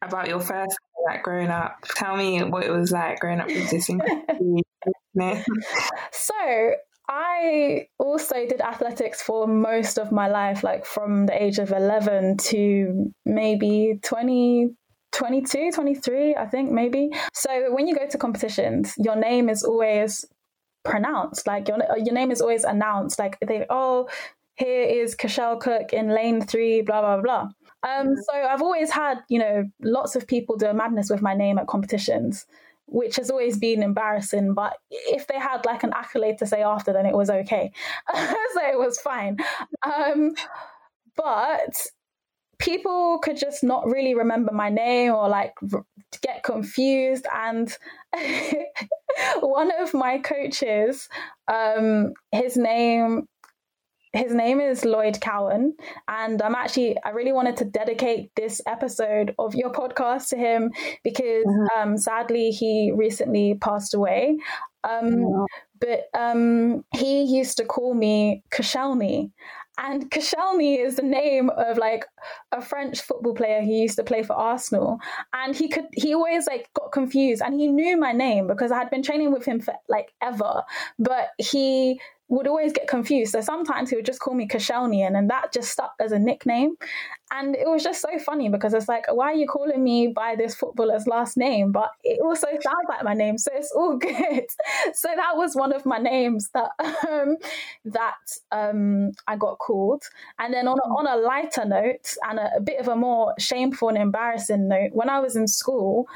about 0.00 0.28
your 0.28 0.40
first 0.40 0.78
like 1.06 1.24
growing 1.24 1.50
up. 1.50 1.78
Tell 1.96 2.16
me 2.16 2.42
what 2.44 2.64
it 2.64 2.70
was 2.70 2.92
like 2.92 3.18
growing 3.18 3.40
up 3.40 3.48
with 3.48 3.68
this 3.68 3.90
So 6.12 6.72
I 7.08 7.88
also 7.98 8.34
did 8.46 8.60
athletics 8.60 9.20
for 9.20 9.48
most 9.48 9.98
of 9.98 10.12
my 10.12 10.28
life, 10.28 10.62
like 10.62 10.86
from 10.86 11.26
the 11.26 11.42
age 11.42 11.58
of 11.58 11.72
11 11.72 12.36
to 12.38 13.12
maybe 13.26 13.98
20, 14.02 14.68
22, 15.12 15.72
23, 15.72 16.36
I 16.36 16.46
think 16.46 16.70
maybe. 16.70 17.10
So 17.32 17.72
when 17.74 17.88
you 17.88 17.96
go 17.96 18.06
to 18.06 18.18
competitions, 18.18 18.94
your 18.96 19.16
name 19.16 19.48
is 19.48 19.64
always 19.64 20.24
pronounced. 20.84 21.46
Like 21.46 21.68
your 21.68 21.78
your 21.96 22.14
name 22.14 22.30
is 22.30 22.40
always 22.40 22.64
announced. 22.64 23.18
Like 23.18 23.38
they 23.46 23.66
oh 23.70 24.08
here 24.56 24.82
is 24.82 25.16
Kashel 25.16 25.60
Cook 25.60 25.92
in 25.92 26.08
lane 26.08 26.40
three, 26.40 26.82
blah 26.82 27.00
blah 27.00 27.20
blah. 27.20 27.48
Um, 27.88 28.14
so 28.16 28.32
I've 28.32 28.62
always 28.62 28.90
had 28.90 29.18
you 29.28 29.38
know 29.38 29.64
lots 29.82 30.16
of 30.16 30.26
people 30.26 30.56
do 30.56 30.66
a 30.66 30.74
madness 30.74 31.10
with 31.10 31.22
my 31.22 31.34
name 31.34 31.58
at 31.58 31.66
competitions, 31.66 32.46
which 32.86 33.16
has 33.16 33.30
always 33.30 33.58
been 33.58 33.82
embarrassing. 33.82 34.54
But 34.54 34.76
if 34.90 35.26
they 35.26 35.38
had 35.38 35.66
like 35.66 35.82
an 35.82 35.92
accolade 35.94 36.38
to 36.38 36.46
say 36.46 36.62
after, 36.62 36.92
then 36.92 37.06
it 37.06 37.14
was 37.14 37.30
okay. 37.30 37.72
so 38.14 38.60
it 38.62 38.78
was 38.78 38.98
fine. 39.00 39.38
Um, 39.84 40.34
but 41.16 41.86
people 42.58 43.18
could 43.22 43.36
just 43.36 43.62
not 43.62 43.86
really 43.86 44.14
remember 44.14 44.52
my 44.52 44.70
name 44.70 45.12
or 45.12 45.28
like 45.28 45.54
r- 45.72 45.84
get 46.22 46.42
confused 46.42 47.26
and 47.34 47.76
one 49.40 49.70
of 49.80 49.94
my 49.94 50.18
coaches 50.18 51.08
um 51.48 52.12
his 52.32 52.56
name 52.56 53.26
his 54.14 54.32
name 54.32 54.60
is 54.60 54.84
Lloyd 54.84 55.20
Cowan, 55.20 55.74
and 56.06 56.40
I'm 56.40 56.54
actually 56.54 56.96
I 57.04 57.10
really 57.10 57.32
wanted 57.32 57.56
to 57.56 57.64
dedicate 57.64 58.30
this 58.36 58.60
episode 58.64 59.34
of 59.40 59.56
your 59.56 59.72
podcast 59.72 60.28
to 60.28 60.36
him 60.36 60.72
because 61.02 61.44
mm-hmm. 61.44 61.80
um, 61.80 61.98
sadly 61.98 62.50
he 62.50 62.92
recently 62.94 63.58
passed 63.60 63.92
away. 63.92 64.38
Um, 64.84 65.46
But 65.80 66.04
um, 66.18 66.84
he 66.94 67.24
used 67.24 67.56
to 67.58 67.64
call 67.64 67.94
me 67.94 68.42
Koscielny, 68.50 69.32
and 69.78 70.10
Koscielny 70.10 70.78
is 70.78 70.96
the 70.96 71.02
name 71.02 71.50
of 71.50 71.78
like 71.78 72.06
a 72.52 72.62
French 72.62 73.00
football 73.00 73.34
player 73.34 73.60
who 73.60 73.72
used 73.72 73.96
to 73.96 74.04
play 74.04 74.22
for 74.22 74.34
Arsenal. 74.34 74.98
And 75.32 75.54
he 75.54 75.68
could 75.68 75.86
he 75.92 76.14
always 76.14 76.46
like 76.46 76.70
got 76.74 76.92
confused 76.92 77.42
and 77.42 77.58
he 77.58 77.66
knew 77.68 77.96
my 77.96 78.12
name 78.12 78.46
because 78.46 78.70
I 78.70 78.78
had 78.78 78.90
been 78.90 79.02
training 79.02 79.32
with 79.32 79.44
him 79.44 79.60
for 79.60 79.74
like 79.88 80.12
ever. 80.22 80.62
But 80.98 81.30
he 81.38 82.00
would 82.34 82.46
always 82.46 82.72
get 82.72 82.88
confused. 82.88 83.32
So 83.32 83.40
sometimes 83.40 83.90
he 83.90 83.96
would 83.96 84.06
just 84.06 84.20
call 84.20 84.34
me 84.34 84.46
Koscielny, 84.46 85.06
and 85.06 85.30
that 85.30 85.52
just 85.52 85.70
stuck 85.70 85.94
as 86.00 86.12
a 86.12 86.18
nickname. 86.18 86.76
And 87.32 87.56
it 87.56 87.66
was 87.66 87.82
just 87.82 88.00
so 88.00 88.18
funny 88.18 88.48
because 88.48 88.74
it's 88.74 88.88
like, 88.88 89.04
why 89.12 89.32
are 89.32 89.34
you 89.34 89.46
calling 89.46 89.82
me 89.82 90.08
by 90.08 90.36
this 90.36 90.54
footballer's 90.54 91.06
last 91.06 91.36
name? 91.36 91.72
But 91.72 91.90
it 92.02 92.20
also 92.22 92.46
sounds 92.46 92.86
like 92.88 93.02
my 93.02 93.14
name, 93.14 93.38
so 93.38 93.50
it's 93.54 93.72
all 93.72 93.96
good. 93.98 94.46
so 94.92 95.08
that 95.14 95.36
was 95.36 95.56
one 95.56 95.72
of 95.72 95.86
my 95.86 95.98
names 95.98 96.50
that 96.54 96.70
um, 97.08 97.36
that 97.84 98.14
um, 98.52 99.12
I 99.26 99.36
got 99.36 99.58
called. 99.58 100.02
And 100.38 100.52
then 100.52 100.68
on 100.68 100.78
a, 100.78 100.88
on 100.88 101.06
a 101.06 101.20
lighter 101.20 101.64
note 101.64 102.14
and 102.28 102.38
a, 102.38 102.56
a 102.56 102.60
bit 102.60 102.80
of 102.80 102.88
a 102.88 102.96
more 102.96 103.34
shameful 103.38 103.88
and 103.88 103.98
embarrassing 103.98 104.68
note, 104.68 104.90
when 104.92 105.08
I 105.08 105.20
was 105.20 105.36
in 105.36 105.48
school, 105.48 106.06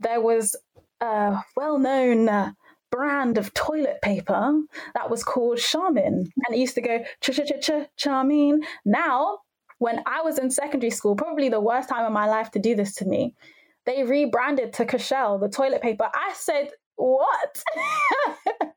there 0.00 0.20
was 0.20 0.56
a 1.00 1.42
well-known. 1.56 2.54
Brand 2.96 3.36
of 3.36 3.52
toilet 3.52 3.98
paper 4.00 4.58
that 4.94 5.10
was 5.10 5.22
called 5.22 5.58
Charmin, 5.58 6.32
and 6.46 6.54
it 6.54 6.58
used 6.58 6.76
to 6.76 6.80
go 6.80 7.04
ch 7.20 7.30
ch 7.30 7.40
ch 7.46 7.60
ch 7.60 7.70
Charmin. 7.98 8.62
Now, 8.86 9.40
when 9.78 10.00
I 10.06 10.22
was 10.22 10.38
in 10.38 10.50
secondary 10.50 10.90
school, 10.90 11.14
probably 11.14 11.50
the 11.50 11.60
worst 11.60 11.90
time 11.90 12.06
of 12.06 12.12
my 12.12 12.26
life 12.26 12.50
to 12.52 12.58
do 12.58 12.74
this 12.74 12.94
to 12.96 13.04
me, 13.04 13.34
they 13.84 14.02
rebranded 14.02 14.72
to 14.74 14.86
Cushelle, 14.86 15.38
the 15.38 15.50
toilet 15.50 15.82
paper. 15.82 16.08
I 16.14 16.32
said, 16.34 16.70
what? 16.96 17.62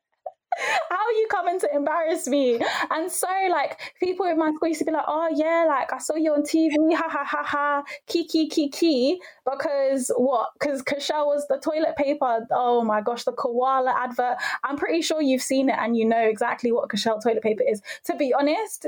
how 0.90 0.96
are 0.96 1.12
you 1.12 1.26
coming 1.30 1.60
to 1.60 1.68
embarrass 1.74 2.26
me? 2.26 2.60
And 2.90 3.10
so, 3.10 3.28
like, 3.50 3.78
people 4.00 4.26
in 4.26 4.38
my 4.38 4.52
school 4.52 4.68
used 4.68 4.80
to 4.80 4.84
be 4.84 4.92
like, 4.92 5.04
oh, 5.06 5.28
yeah, 5.34 5.64
like, 5.68 5.92
I 5.92 5.98
saw 5.98 6.16
you 6.16 6.34
on 6.34 6.42
TV, 6.42 6.74
ha 6.94 7.08
ha 7.08 7.24
ha 7.24 7.42
ha, 7.42 7.82
kiki 8.06 8.48
kiki, 8.48 9.20
because 9.50 10.10
what? 10.16 10.50
Because 10.58 10.82
Cushelle 10.82 11.26
was 11.26 11.46
the 11.48 11.58
toilet 11.58 11.96
paper. 11.96 12.46
Oh 12.50 12.82
my 12.82 13.00
gosh, 13.00 13.24
the 13.24 13.32
koala 13.32 13.94
advert. 13.96 14.36
I'm 14.64 14.76
pretty 14.76 15.02
sure 15.02 15.22
you've 15.22 15.42
seen 15.42 15.68
it 15.68 15.76
and 15.78 15.96
you 15.96 16.04
know 16.04 16.22
exactly 16.22 16.72
what 16.72 16.88
Cushelle 16.88 17.22
toilet 17.22 17.42
paper 17.42 17.62
is. 17.66 17.82
To 18.04 18.16
be 18.16 18.32
honest, 18.34 18.86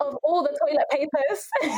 of 0.00 0.16
all 0.22 0.42
the 0.42 0.56
toilet 0.58 0.86
papers, 0.90 1.48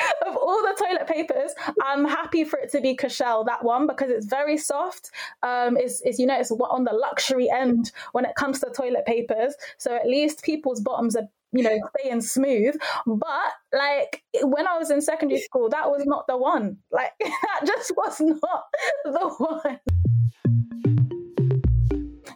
of 0.26 0.36
all 0.36 0.62
the 0.62 0.74
toilet 0.78 1.06
papers, 1.06 1.52
I'm 1.84 2.04
happy 2.04 2.44
for 2.44 2.58
it 2.58 2.70
to 2.72 2.80
be 2.80 2.96
Cushelle, 2.96 3.44
that 3.46 3.64
one, 3.64 3.86
because 3.86 4.10
it's 4.10 4.26
very 4.26 4.56
soft. 4.56 5.10
Um, 5.42 5.76
it's, 5.76 6.00
it's, 6.02 6.18
you 6.18 6.26
know, 6.26 6.38
it's 6.38 6.50
on 6.50 6.84
the 6.84 6.92
luxury 6.92 7.50
end 7.50 7.92
when 8.12 8.24
it 8.24 8.34
comes 8.34 8.60
to 8.60 8.70
toilet 8.70 9.06
papers. 9.06 9.54
So 9.78 9.94
at 9.94 10.06
least 10.06 10.42
people's 10.42 10.80
bottoms 10.80 11.16
are 11.16 11.28
you 11.52 11.64
know, 11.64 11.76
staying 11.98 12.20
smooth. 12.20 12.76
But 13.06 13.52
like 13.72 14.22
when 14.42 14.66
I 14.66 14.78
was 14.78 14.90
in 14.90 15.00
secondary 15.00 15.40
school, 15.40 15.68
that 15.70 15.90
was 15.90 16.04
not 16.06 16.26
the 16.26 16.36
one. 16.36 16.78
Like 16.90 17.10
that 17.20 17.66
just 17.66 17.92
was 17.96 18.20
not 18.20 18.64
the 19.04 19.28
one. 19.38 19.80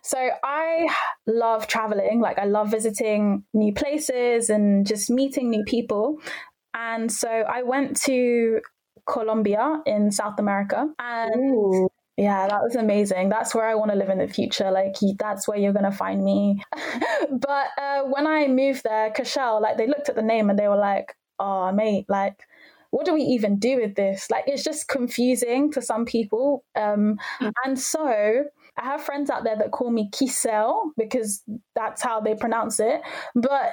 So 0.03 0.31
I 0.43 0.87
love 1.27 1.67
traveling. 1.67 2.21
Like 2.21 2.39
I 2.39 2.45
love 2.45 2.71
visiting 2.71 3.45
new 3.55 3.73
places 3.73 4.51
and 4.51 4.87
just 4.87 5.11
meeting 5.11 5.51
new 5.51 5.65
people. 5.65 6.21
And 6.75 7.11
so 7.11 7.29
I 7.29 7.63
went 7.63 7.97
to 8.03 8.61
Colombia 9.07 9.83
in 9.87 10.11
South 10.11 10.39
America 10.39 10.89
and 10.99 11.55
Ooh. 11.55 11.89
Yeah, 12.17 12.47
that 12.47 12.63
was 12.63 12.77
amazing. 12.77 13.29
That's 13.29 13.55
where 13.55 13.67
I 13.67 13.75
want 13.75 13.91
to 13.91 13.97
live 13.97 14.09
in 14.09 14.19
the 14.19 14.29
future. 14.29 14.71
Like, 14.71 14.95
that's 15.19 15.49
where 15.49 15.59
you're 15.59 15.73
going 15.73 15.91
to 15.91 15.97
find 15.97 16.23
me. 16.23 16.63
but 17.31 17.67
uh, 17.77 18.03
when 18.05 18.27
I 18.27 18.47
moved 18.47 18.85
there, 18.85 19.11
Cashel, 19.11 19.61
like, 19.61 19.79
they 19.79 19.89
looked 19.89 20.09
at 20.09 20.15
the 20.15 20.23
name 20.23 20.49
and 20.49 20.57
they 20.57 20.69
were 20.69 20.77
like, 20.77 21.17
oh, 21.41 21.73
mate, 21.73 22.05
like, 22.09 22.41
what 22.91 23.05
do 23.05 23.15
we 23.15 23.23
even 23.23 23.59
do 23.59 23.81
with 23.81 23.97
this? 23.97 24.31
Like, 24.31 24.45
it's 24.47 24.63
just 24.63 24.87
confusing 24.87 25.73
to 25.73 25.83
some 25.83 26.05
people. 26.05 26.65
Um, 26.77 27.19
mm. 27.41 27.51
And 27.65 27.77
so 27.77 28.07
I 28.07 28.85
have 28.85 29.03
friends 29.03 29.29
out 29.29 29.43
there 29.43 29.57
that 29.57 29.73
call 29.73 29.91
me 29.91 30.09
Kisel 30.13 30.91
because 30.97 31.43
that's 31.75 32.01
how 32.01 32.21
they 32.21 32.37
pronounce 32.37 32.79
it. 32.79 33.01
But 33.35 33.73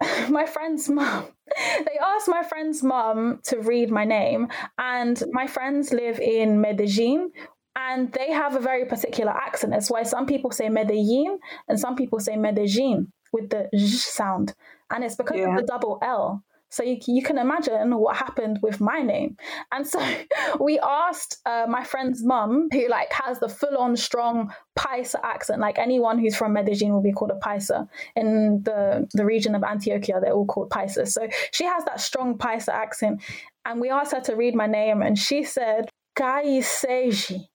my 0.30 0.46
friend's 0.46 0.88
mom, 0.88 1.26
they 1.56 1.98
asked 2.00 2.28
my 2.28 2.42
friend's 2.42 2.82
mom 2.82 3.40
to 3.44 3.60
read 3.60 3.90
my 3.90 4.04
name, 4.04 4.48
and 4.78 5.22
my 5.32 5.46
friends 5.46 5.92
live 5.92 6.20
in 6.20 6.60
Medellin. 6.60 7.30
And 7.76 8.12
they 8.12 8.32
have 8.32 8.56
a 8.56 8.60
very 8.60 8.84
particular 8.84 9.30
accent. 9.30 9.72
That's 9.72 9.90
why 9.90 10.02
some 10.02 10.26
people 10.26 10.50
say 10.50 10.68
Medellin 10.68 11.38
and 11.68 11.78
some 11.78 11.94
people 11.94 12.18
say 12.18 12.36
Medellin 12.36 13.12
with 13.32 13.48
the 13.48 13.68
j 13.72 13.86
sound. 13.86 14.54
And 14.90 15.04
it's 15.04 15.14
because 15.14 15.38
yeah. 15.38 15.50
of 15.50 15.56
the 15.56 15.62
double 15.62 15.98
L. 16.02 16.42
So 16.70 16.82
you, 16.82 16.98
you 17.06 17.22
can 17.22 17.38
imagine 17.38 17.96
what 17.96 18.16
happened 18.16 18.60
with 18.62 18.80
my 18.80 19.00
name. 19.00 19.36
And 19.72 19.86
so 19.86 20.00
we 20.60 20.78
asked 20.78 21.38
uh, 21.44 21.66
my 21.68 21.84
friend's 21.84 22.24
mum, 22.24 22.68
who 22.72 22.88
like 22.88 23.12
has 23.12 23.40
the 23.40 23.48
full 23.48 23.76
on 23.76 23.96
strong 23.96 24.52
Paisa 24.78 25.20
accent, 25.22 25.60
like 25.60 25.78
anyone 25.78 26.18
who's 26.18 26.36
from 26.36 26.52
Medellin 26.52 26.92
will 26.92 27.02
be 27.02 27.12
called 27.12 27.32
a 27.32 27.38
Paisa. 27.46 27.88
In 28.16 28.62
the, 28.64 29.08
the 29.12 29.24
region 29.24 29.54
of 29.54 29.62
Antioquia, 29.62 30.20
they're 30.20 30.32
all 30.32 30.46
called 30.46 30.70
Paisa. 30.70 31.06
So 31.06 31.28
she 31.52 31.64
has 31.64 31.84
that 31.84 32.00
strong 32.00 32.38
Paisa 32.38 32.68
accent. 32.68 33.22
And 33.64 33.80
we 33.80 33.90
asked 33.90 34.12
her 34.12 34.20
to 34.22 34.36
read 34.36 34.54
my 34.54 34.66
name, 34.66 35.02
and 35.02 35.18
she 35.18 35.44
said, 35.44 35.90
Kaiseji. 36.16 37.48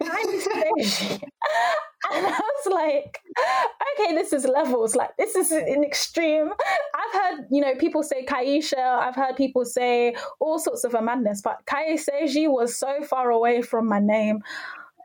Kaiseji. 0.00 1.20
And 2.14 2.26
I 2.26 2.30
was 2.30 2.72
like, 2.72 3.20
okay, 3.98 4.14
this 4.14 4.32
is 4.32 4.44
levels. 4.44 4.94
Like, 4.94 5.16
this 5.16 5.34
is 5.34 5.50
an 5.50 5.82
extreme. 5.82 6.50
I've 6.94 7.20
heard, 7.20 7.46
you 7.50 7.60
know, 7.60 7.74
people 7.74 8.02
say 8.02 8.24
Kaisha. 8.24 8.78
I've 8.78 9.16
heard 9.16 9.36
people 9.36 9.64
say 9.64 10.14
all 10.38 10.58
sorts 10.58 10.84
of 10.84 10.94
a 10.94 11.02
madness, 11.02 11.42
but 11.42 11.66
Kaiseji 11.66 12.48
was 12.48 12.76
so 12.76 13.02
far 13.02 13.30
away 13.30 13.62
from 13.62 13.88
my 13.88 13.98
name. 13.98 14.42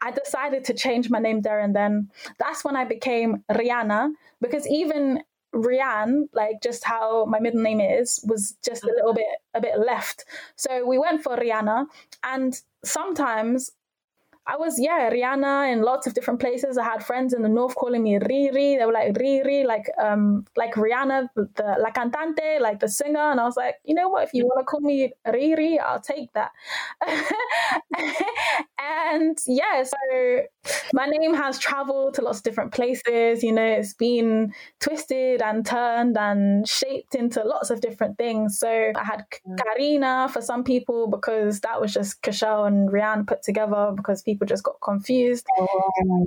I 0.03 0.12
decided 0.12 0.65
to 0.65 0.73
change 0.73 1.09
my 1.09 1.19
name 1.19 1.41
there 1.41 1.59
and 1.59 1.75
then. 1.75 2.12
That's 2.38 2.63
when 2.63 2.75
I 2.75 2.85
became 2.85 3.43
Rihanna, 3.51 4.12
because 4.41 4.67
even 4.67 5.23
Rianne, 5.55 6.27
like 6.33 6.62
just 6.62 6.83
how 6.83 7.25
my 7.25 7.39
middle 7.39 7.62
name 7.62 7.79
is, 7.79 8.23
was 8.27 8.55
just 8.63 8.83
a 8.83 8.88
mm-hmm. 8.88 8.95
little 8.95 9.13
bit 9.13 9.25
a 9.53 9.62
bit 9.62 9.79
left. 9.79 10.25
So 10.55 10.85
we 10.85 10.97
went 10.97 11.23
for 11.23 11.38
Rihanna, 11.38 11.85
and 12.23 12.59
sometimes 12.83 13.71
I 14.45 14.57
was, 14.57 14.77
yeah, 14.79 15.09
Rihanna 15.09 15.71
in 15.71 15.83
lots 15.83 16.05
of 16.05 16.13
different 16.13 16.41
places. 16.41 16.77
I 16.77 16.83
had 16.83 17.05
friends 17.05 17.33
in 17.33 17.43
the 17.43 17.50
north 17.50 17.75
calling 17.75 18.03
me 18.03 18.19
Riri. 18.19 18.77
They 18.77 18.85
were 18.85 18.91
like 18.91 19.13
Riri, 19.13 19.65
like 19.65 19.89
um, 20.01 20.45
like 20.57 20.73
Rihanna, 20.73 21.29
the 21.35 21.75
la 21.79 21.91
cantante, 21.91 22.59
like 22.59 22.79
the 22.81 22.89
singer. 22.89 23.31
And 23.31 23.39
I 23.39 23.45
was 23.45 23.55
like, 23.55 23.75
you 23.85 23.95
know 23.95 24.09
what? 24.09 24.23
If 24.23 24.33
you 24.33 24.45
want 24.45 24.59
to 24.59 24.65
call 24.65 24.81
me 24.81 25.13
Riri, 25.25 25.79
I'll 25.79 26.01
take 26.01 26.33
that. 26.33 26.51
and 28.79 29.38
yeah, 29.47 29.83
so 29.83 30.41
my 30.93 31.05
name 31.05 31.33
has 31.33 31.57
traveled 31.57 32.15
to 32.15 32.21
lots 32.21 32.39
of 32.39 32.43
different 32.43 32.73
places. 32.73 33.43
You 33.43 33.53
know, 33.53 33.65
it's 33.65 33.93
been 33.93 34.53
twisted 34.81 35.41
and 35.41 35.65
turned 35.65 36.17
and 36.17 36.67
shaped 36.67 37.15
into 37.15 37.43
lots 37.45 37.69
of 37.69 37.79
different 37.79 38.17
things. 38.17 38.59
So 38.59 38.67
I 38.67 39.03
had 39.03 39.23
Karina 39.57 40.27
for 40.31 40.41
some 40.41 40.65
people 40.65 41.07
because 41.07 41.62
that 41.62 41.79
was 41.79 41.93
just 41.93 42.21
Cashel 42.21 42.65
and 42.65 42.89
Rihanna 42.89 43.25
put 43.25 43.41
together 43.41 43.93
because 43.95 44.21
people 44.21 44.32
people 44.33 44.47
just 44.47 44.63
got 44.63 44.81
confused. 44.83 45.45
Oh. 45.59 46.25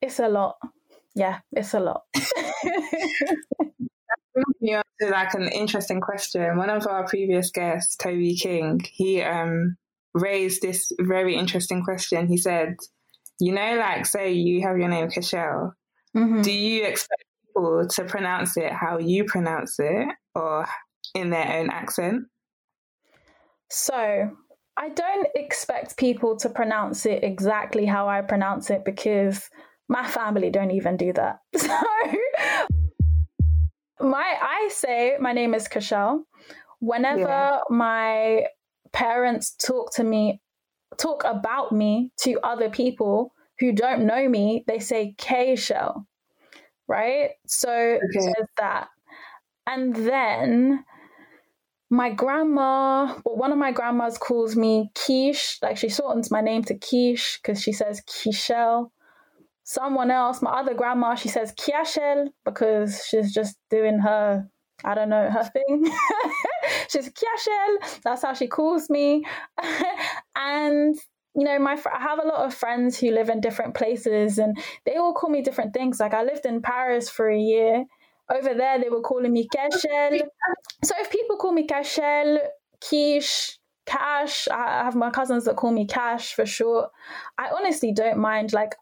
It's 0.00 0.20
a 0.20 0.28
lot. 0.28 0.56
Yeah, 1.14 1.40
it's 1.52 1.74
a 1.74 1.80
lot. 1.80 2.02
on 4.36 4.82
to 5.00 5.08
like 5.10 5.34
an 5.34 5.48
interesting 5.48 6.00
question. 6.00 6.56
One 6.56 6.70
of 6.70 6.86
our 6.86 7.06
previous 7.06 7.50
guests, 7.50 7.96
Toby 7.96 8.36
King, 8.36 8.80
he 8.92 9.22
um, 9.22 9.76
raised 10.12 10.62
this 10.62 10.90
very 11.00 11.36
interesting 11.36 11.84
question. 11.84 12.26
He 12.26 12.36
said, 12.36 12.76
"You 13.40 13.52
know, 13.52 13.76
like 13.76 14.06
say 14.06 14.32
you 14.32 14.62
have 14.62 14.78
your 14.78 14.88
name 14.88 15.10
Cashel, 15.10 15.74
mm-hmm. 16.16 16.42
do 16.42 16.52
you 16.52 16.84
expect 16.84 17.24
people 17.46 17.86
to 17.88 18.04
pronounce 18.04 18.56
it 18.56 18.72
how 18.72 18.98
you 18.98 19.24
pronounce 19.24 19.78
it, 19.78 20.08
or 20.34 20.66
in 21.14 21.30
their 21.30 21.60
own 21.60 21.70
accent?" 21.70 22.24
So 23.70 24.36
I 24.76 24.88
don't 24.88 25.28
expect 25.34 25.96
people 25.96 26.36
to 26.38 26.48
pronounce 26.48 27.06
it 27.06 27.22
exactly 27.22 27.86
how 27.86 28.08
I 28.08 28.22
pronounce 28.22 28.70
it 28.70 28.84
because 28.84 29.48
my 29.88 30.06
family 30.06 30.50
don't 30.50 30.70
even 30.70 30.96
do 30.96 31.12
that. 31.12 31.38
So 34.00 34.08
my 34.08 34.34
I 34.42 34.68
say 34.72 35.16
my 35.20 35.32
name 35.32 35.54
is 35.54 35.68
Cashel. 35.68 36.24
Whenever 36.80 37.20
yeah. 37.20 37.58
my 37.70 38.44
parents 38.92 39.54
talk 39.54 39.94
to 39.94 40.04
me, 40.04 40.40
talk 40.98 41.22
about 41.24 41.72
me 41.72 42.10
to 42.22 42.40
other 42.42 42.68
people 42.68 43.32
who 43.60 43.72
don't 43.72 44.04
know 44.04 44.28
me, 44.28 44.64
they 44.66 44.80
say 44.80 45.14
K 45.16 45.56
Shell. 45.56 46.06
Right? 46.88 47.30
So 47.46 47.70
okay. 47.70 48.02
there's 48.12 48.48
that. 48.58 48.88
And 49.66 49.94
then 49.94 50.84
my 51.90 52.10
grandma, 52.10 53.14
well, 53.24 53.36
one 53.36 53.52
of 53.52 53.58
my 53.58 53.72
grandmas 53.72 54.18
calls 54.18 54.56
me 54.56 54.90
Quiche. 54.94 55.58
Like 55.62 55.76
she 55.76 55.88
shortens 55.88 56.30
my 56.30 56.40
name 56.40 56.62
to 56.64 56.74
Quiche 56.74 57.40
because 57.42 57.62
she 57.62 57.72
says 57.72 58.02
Quichelle. 58.02 58.90
Someone 59.64 60.10
else, 60.10 60.42
my 60.42 60.50
other 60.50 60.74
grandma, 60.74 61.14
she 61.14 61.28
says 61.28 61.54
Kiashel 61.54 62.28
because 62.44 63.06
she's 63.08 63.32
just 63.32 63.56
doing 63.70 63.98
her, 63.98 64.46
I 64.84 64.94
don't 64.94 65.08
know, 65.08 65.30
her 65.30 65.44
thing. 65.52 65.90
she's 66.88 67.10
Kiashel. 67.10 68.00
That's 68.02 68.22
how 68.22 68.34
she 68.34 68.46
calls 68.46 68.90
me. 68.90 69.24
and 70.36 70.96
you 71.34 71.44
know, 71.44 71.58
my 71.58 71.72
I 71.92 72.00
have 72.00 72.20
a 72.22 72.26
lot 72.26 72.46
of 72.46 72.54
friends 72.54 72.98
who 72.98 73.10
live 73.10 73.28
in 73.28 73.40
different 73.40 73.74
places, 73.74 74.38
and 74.38 74.56
they 74.86 74.96
all 74.96 75.14
call 75.14 75.30
me 75.30 75.42
different 75.42 75.74
things. 75.74 75.98
Like 75.98 76.14
I 76.14 76.22
lived 76.22 76.46
in 76.46 76.62
Paris 76.62 77.10
for 77.10 77.28
a 77.28 77.38
year, 77.38 77.84
over 78.30 78.54
there, 78.54 78.80
they 78.80 78.88
were 78.88 79.02
calling 79.02 79.32
me 79.32 79.48
Keshel. 79.54 80.20
So 80.82 80.94
if 80.98 81.10
people 81.10 81.36
call 81.36 81.52
me 81.52 81.66
Keshel, 81.66 82.38
Kish, 82.80 83.58
Cash, 83.86 84.48
I 84.48 84.84
have 84.84 84.94
my 84.94 85.10
cousins 85.10 85.44
that 85.44 85.56
call 85.56 85.72
me 85.72 85.86
Cash 85.86 86.34
for 86.34 86.46
short. 86.46 86.90
I 87.38 87.50
honestly 87.54 87.92
don't 87.92 88.18
mind. 88.18 88.52
Like, 88.52 88.74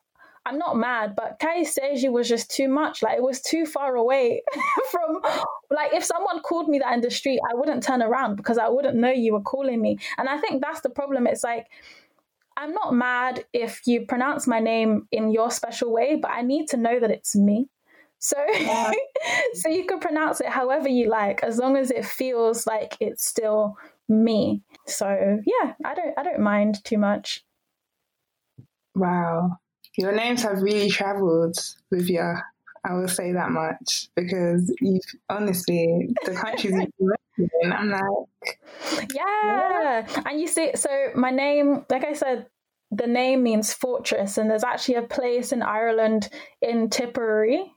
I'm 0.45 0.59
not 0.59 0.77
mad, 0.77 1.15
but 1.17 1.39
Kaiseji 1.41 2.11
was 2.11 2.29
just 2.29 2.51
too 2.51 2.69
much. 2.69 3.03
Like, 3.03 3.17
it 3.17 3.23
was 3.23 3.41
too 3.41 3.65
far 3.65 3.95
away 3.95 4.43
from, 4.91 5.21
like, 5.71 5.93
if 5.93 6.05
someone 6.05 6.41
called 6.41 6.69
me 6.69 6.81
that 6.81 6.95
in 6.95 7.01
the 7.01 7.11
street, 7.11 7.41
I 7.49 7.55
wouldn't 7.55 7.83
turn 7.83 8.03
around 8.03 8.37
because 8.37 8.59
I 8.59 8.69
wouldn't 8.69 8.97
know 8.97 9.11
you 9.11 9.35
were 9.35 9.43
calling 9.43 9.81
me. 9.81 9.99
And 10.19 10.29
I 10.29 10.39
think 10.39 10.63
that's 10.63 10.81
the 10.81 10.91
problem. 10.91 11.27
It's 11.27 11.45
like, 11.45 11.67
I'm 12.57 12.73
not 12.73 12.93
mad 12.93 13.45
if 13.53 13.83
you 13.87 14.05
pronounce 14.07 14.47
my 14.47 14.59
name 14.59 15.07
in 15.11 15.31
your 15.31 15.51
special 15.51 15.93
way, 15.93 16.17
but 16.17 16.31
I 16.33 16.43
need 16.43 16.69
to 16.69 16.77
know 16.77 16.99
that 16.99 17.11
it's 17.11 17.35
me. 17.37 17.69
So, 18.23 18.37
so 19.55 19.69
you 19.69 19.85
can 19.85 19.99
pronounce 19.99 20.41
it 20.41 20.47
however 20.47 20.89
you 20.89 21.11
like, 21.11 21.43
as 21.43 21.59
long 21.59 21.77
as 21.77 21.91
it 21.91 22.05
feels 22.05 22.67
like 22.69 22.97
it's 23.01 23.27
still 23.27 23.77
me. 24.09 24.63
So 24.87 25.41
yeah, 25.45 25.73
I 25.85 25.95
don't 25.95 26.17
I 26.17 26.23
don't 26.23 26.41
mind 26.41 26.83
too 26.85 26.99
much. 26.99 27.45
Wow. 28.95 29.59
Your 29.99 30.13
names 30.13 30.43
have 30.45 30.63
really 30.63 30.89
traveled 30.89 31.59
with 31.91 32.09
you. 32.09 32.35
I 32.85 32.95
will 32.95 33.09
say 33.09 33.33
that 33.33 33.51
much 33.51 34.09
because 34.15 34.73
you've 34.81 35.03
honestly 35.29 36.09
the 36.25 36.33
countries 36.33 36.75
you've 37.37 37.51
in, 37.63 37.73
I'm 37.73 37.91
like 37.91 38.61
yeah. 39.15 40.05
yeah. 40.05 40.23
And 40.27 40.41
you 40.41 40.47
see 40.47 40.71
so 40.77 41.09
my 41.17 41.31
name, 41.31 41.85
like 41.91 42.05
I 42.05 42.13
said, 42.13 42.47
the 42.93 43.07
name 43.09 43.43
means 43.43 43.73
fortress, 43.73 44.39
and 44.39 44.49
there's 44.49 44.65
actually 44.65 44.97
a 44.97 45.03
place 45.03 45.51
in 45.51 45.63
Ireland 45.63 46.29
in 46.61 46.89
Tipperary 46.89 47.73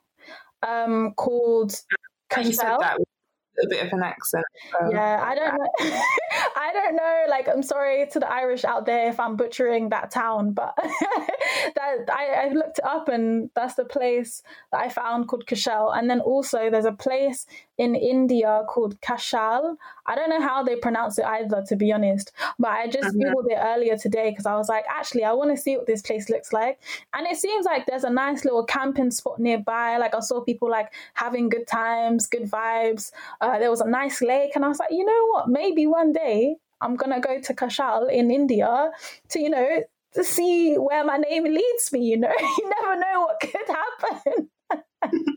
um, 0.68 1.14
called 1.14 1.74
Cashel 2.30 2.80
a 3.64 3.68
bit 3.68 3.86
of 3.86 3.94
an 3.94 4.04
accent. 4.04 4.46
So. 4.72 4.90
Yeah, 4.92 5.24
I 5.24 5.36
don't 5.36 5.58
know. 5.58 5.68
I 6.56 6.72
don't 6.74 6.96
know. 6.96 7.26
Like, 7.30 7.48
I'm 7.48 7.64
sorry 7.64 8.08
to 8.12 8.20
the 8.20 8.32
Irish 8.32 8.64
out 8.66 8.86
there 8.86 9.10
if 9.10 9.20
I'm 9.20 9.36
butchering 9.36 9.90
that 9.90 10.12
town, 10.12 10.52
but 10.52 10.74
that 11.76 12.10
I, 12.10 12.48
I, 12.48 12.50
looked 12.54 12.80
it 12.80 12.86
up 12.86 13.08
and 13.08 13.50
that's 13.56 13.76
the 13.76 13.86
place 13.86 14.44
that 14.72 14.80
I 14.80 14.90
found 14.90 15.28
called 15.28 15.46
Cashel. 15.48 15.92
And 15.92 16.10
then 16.10 16.20
also 16.20 16.70
there's 16.70 16.86
a 16.86 16.92
place 16.92 17.46
in 17.78 17.96
India 17.96 18.64
called 18.68 19.00
Kashal. 19.02 19.76
I 20.06 20.16
don't 20.16 20.30
know 20.30 20.42
how 20.42 20.64
they 20.64 20.76
pronounce 20.76 21.18
it 21.18 21.26
either, 21.26 21.64
to 21.68 21.76
be 21.76 21.92
honest. 21.92 22.32
But 22.58 22.72
I 22.72 22.88
just 22.88 23.16
mm-hmm. 23.16 23.22
googled 23.22 23.52
it 23.52 23.58
earlier 23.60 23.98
today 23.98 24.30
because 24.30 24.46
I 24.46 24.56
was 24.56 24.70
like, 24.70 24.86
actually, 24.90 25.24
I 25.24 25.34
want 25.34 25.56
to 25.56 25.62
see 25.62 25.76
what 25.76 25.88
this 25.88 26.02
place 26.02 26.30
looks 26.30 26.54
like. 26.54 26.80
And 27.14 27.28
it 27.28 27.38
seems 27.38 27.66
like 27.66 27.86
there's 27.86 28.04
a 28.04 28.10
nice 28.10 28.46
little 28.46 28.64
camping 28.64 29.12
spot 29.12 29.40
nearby. 29.40 29.98
Like 29.98 30.16
I 30.16 30.20
saw 30.20 30.42
people 30.42 30.70
like 30.70 30.94
having 31.14 31.50
good 31.50 31.68
times, 31.68 32.28
good 32.28 32.50
vibes. 32.50 33.12
Uh, 33.46 33.60
there 33.60 33.70
was 33.70 33.82
a 33.82 33.88
nice 33.88 34.24
lake, 34.24 34.56
and 34.56 34.66
I 34.66 34.70
was 34.70 34.80
like, 34.80 34.90
you 34.90 35.06
know 35.06 35.26
what? 35.28 35.48
Maybe 35.48 35.86
one 35.86 36.12
day 36.14 36.56
I'm 36.82 36.96
gonna 36.96 37.22
go 37.22 37.40
to 37.40 37.54
Kashal 37.54 38.12
in 38.12 38.32
India 38.32 38.90
to, 39.30 39.40
you 39.40 39.52
know, 39.52 39.84
to 40.14 40.24
see 40.24 40.76
where 40.76 41.06
my 41.06 41.18
name 41.18 41.44
leads 41.44 41.92
me. 41.92 42.06
You 42.06 42.18
know, 42.18 42.34
you 42.40 42.72
never 42.82 43.00
know 43.00 43.22
what 43.22 43.40
could 43.40 43.68
happen. 43.68 44.50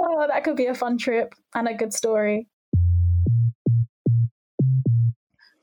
oh, 0.00 0.26
that 0.28 0.44
could 0.44 0.54
be 0.54 0.66
a 0.66 0.74
fun 0.74 0.98
trip 0.98 1.34
and 1.52 1.66
a 1.66 1.74
good 1.74 1.92
story. 1.92 2.46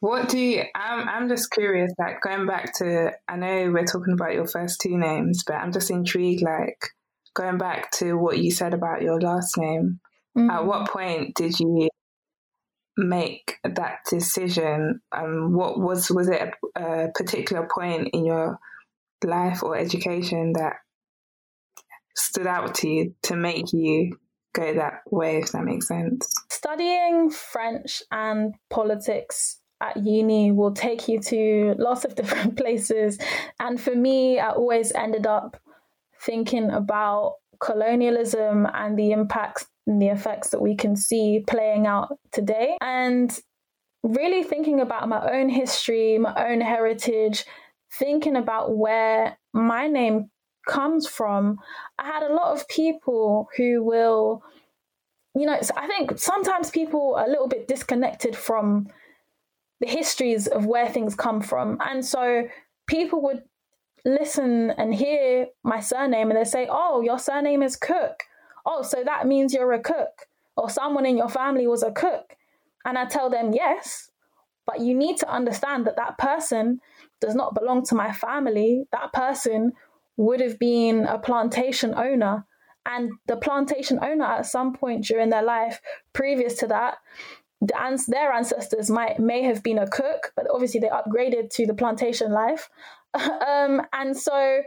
What 0.01 0.27
do 0.27 0.38
you? 0.38 0.63
I'm 0.75 1.07
I'm 1.07 1.29
just 1.29 1.50
curious. 1.51 1.93
Like 1.98 2.19
going 2.22 2.45
back 2.45 2.74
to, 2.79 3.13
I 3.29 3.38
know 3.38 3.72
we're 3.72 3.86
talking 3.86 4.15
about 4.15 4.34
your 4.34 4.48
first 4.48 4.81
two 4.81 4.98
names, 4.98 5.45
but 5.48 5.55
I'm 5.55 5.72
just 5.72 5.89
intrigued. 5.89 6.43
Like 6.43 6.89
going 7.34 7.57
back 7.57 7.91
to 8.00 8.15
what 8.15 8.38
you 8.39 8.51
said 8.51 8.74
about 8.74 9.01
your 9.01 9.22
last 9.22 9.57
name. 9.57 10.01
Mm-hmm. 10.38 10.50
At 10.50 10.65
what 10.65 10.89
point 10.89 11.36
did 11.36 11.60
you 11.60 11.89
make 12.98 13.58
that 13.63 14.00
decision? 14.10 15.01
Um, 15.12 15.54
what 15.54 15.80
was 15.80 16.10
was 16.10 16.30
it 16.30 16.42
a, 16.75 16.82
a 16.82 17.12
particular 17.13 17.68
point 17.74 18.10
in 18.13 18.25
your 18.25 18.60
life 19.24 19.63
or 19.63 19.77
education 19.77 20.54
that 20.54 20.74
stood 22.15 22.48
out 22.48 22.75
to 22.75 22.89
you 22.89 23.15
to 23.24 23.36
make 23.36 23.74
you 23.74 24.17
go 24.54 24.74
that 24.74 25.02
way, 25.10 25.38
if 25.38 25.52
that 25.52 25.63
makes 25.63 25.88
sense? 25.88 26.34
Studying 26.50 27.30
French 27.30 28.02
and 28.12 28.56
politics 28.69 29.60
at 29.82 29.98
uni 29.98 30.52
will 30.52 30.74
take 30.74 31.08
you 31.08 31.19
to 31.19 31.76
lots 31.78 32.06
of 32.06 32.15
different 32.15 32.58
places. 32.58 33.17
And 33.60 33.80
for 33.80 33.95
me, 33.95 34.39
I 34.39 34.50
always 34.50 34.91
ended 34.93 35.28
up 35.28 35.58
thinking 36.21 36.71
about 36.71 37.36
colonialism 37.60 38.67
and 38.74 38.98
the 38.98 39.12
impacts 39.12 39.67
and 39.88 40.02
the 40.02 40.08
effects 40.08 40.50
that 40.50 40.62
we 40.62 40.76
can 40.76 40.95
see 40.95 41.43
playing 41.48 41.88
out 41.88 42.17
today. 42.32 42.78
And 42.82 43.38
really 44.04 44.43
thinking 44.43 44.80
about 44.80 45.10
my 45.10 45.32
own 45.32 45.50
history, 45.50 46.17
my 46.17 46.50
own 46.50 46.62
heritage, 46.62 47.45
thinking 47.91 48.36
about 48.36 48.76
where 48.76 49.38
my 49.54 49.88
name 49.88 50.30
comes 50.67 51.08
from, 51.08 51.60
I 52.00 52.06
had 52.06 52.24
a 52.24 52.34
lot 52.34 52.56
of 52.56 52.67
people 52.67 53.48
who 53.58 53.84
will, 53.84 54.43
you 55.36 55.45
know, 55.45 55.60
I 55.76 55.88
think 55.88 56.17
sometimes 56.17 56.69
people 56.69 57.15
are 57.15 57.26
a 57.26 57.30
little 57.30 57.48
bit 57.48 57.67
disconnected 57.67 58.36
from 58.36 58.88
the 59.80 59.88
histories 59.88 60.48
of 60.48 60.65
where 60.65 60.89
things 60.89 61.15
come 61.15 61.41
from. 61.41 61.78
And 61.86 62.04
so 62.06 62.48
people 62.88 63.21
would 63.24 63.43
listen 64.06 64.71
and 64.71 64.93
hear 64.93 65.48
my 65.63 65.80
surname 65.80 66.30
and 66.30 66.39
they 66.39 66.43
say, 66.43 66.67
Oh, 66.69 67.02
your 67.02 67.19
surname 67.19 67.63
is 67.63 67.76
Cook. 67.76 68.24
Oh, 68.65 68.82
so 68.82 69.04
that 69.04 69.28
means 69.28 69.54
you're 69.54 69.73
a 69.73 69.80
cook, 69.80 70.28
or 70.58 70.69
someone 70.69 71.06
in 71.06 71.17
your 71.17 71.30
family 71.30 71.67
was 71.67 71.84
a 71.84 71.91
cook. 71.91 72.36
And 72.84 72.97
I 72.97 73.06
tell 73.06 73.30
them, 73.30 73.54
Yes, 73.54 74.10
but 74.65 74.80
you 74.80 74.95
need 74.95 75.17
to 75.17 75.30
understand 75.30 75.86
that 75.86 75.97
that 75.97 76.17
person 76.17 76.80
does 77.21 77.36
not 77.36 77.56
belong 77.56 77.84
to 77.86 77.95
my 77.95 78.12
family. 78.12 78.86
That 78.91 79.13
person 79.13 79.73
would 80.17 80.39
have 80.39 80.58
been 80.60 81.06
a 81.06 81.19
plantation 81.19 81.93
owner. 81.95 82.45
And 82.86 83.12
the 83.28 83.38
plantation 83.38 83.99
owner, 84.01 84.25
at 84.25 84.45
some 84.45 84.73
point 84.73 85.06
during 85.06 85.30
their 85.30 85.43
life, 85.43 85.82
previous 86.13 86.56
to 86.60 86.67
that, 86.67 86.97
their 87.62 88.32
ancestors 88.32 88.89
might 88.91 89.19
may 89.19 89.43
have 89.43 89.63
been 89.63 89.80
a 89.80 89.88
cook, 89.88 90.32
but 90.36 90.45
obviously 90.51 90.80
they 90.80 90.89
upgraded 90.89 91.49
to 91.51 91.65
the 91.65 91.73
plantation 91.73 92.32
life. 92.32 92.69
um, 93.13 93.82
and 93.93 94.15
so 94.15 94.62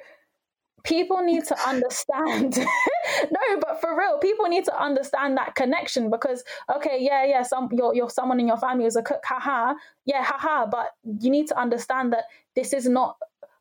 people 0.88 1.22
need 1.22 1.44
to 1.44 1.57
understand 1.68 2.57
no 3.31 3.61
but 3.61 3.81
for 3.81 3.96
real 3.96 4.18
people 4.18 4.46
need 4.46 4.64
to 4.64 4.83
understand 4.83 5.37
that 5.37 5.55
connection 5.55 6.11
because 6.11 6.42
okay 6.74 6.98
yeah 7.01 7.24
yeah 7.24 7.42
some 7.42 7.68
you're, 7.72 7.94
you're 7.94 8.09
someone 8.09 8.40
in 8.40 8.48
your 8.48 8.57
family 8.57 8.87
is 8.87 8.96
a 8.96 9.03
cook 9.03 9.22
haha 9.24 9.74
yeah 10.07 10.24
haha 10.24 10.66
but 10.66 10.92
you 11.20 11.31
need 11.31 11.46
to 11.46 11.59
understand 11.59 12.12
that 12.12 12.24
this 12.57 12.72
is 12.72 12.88
not 12.88 13.16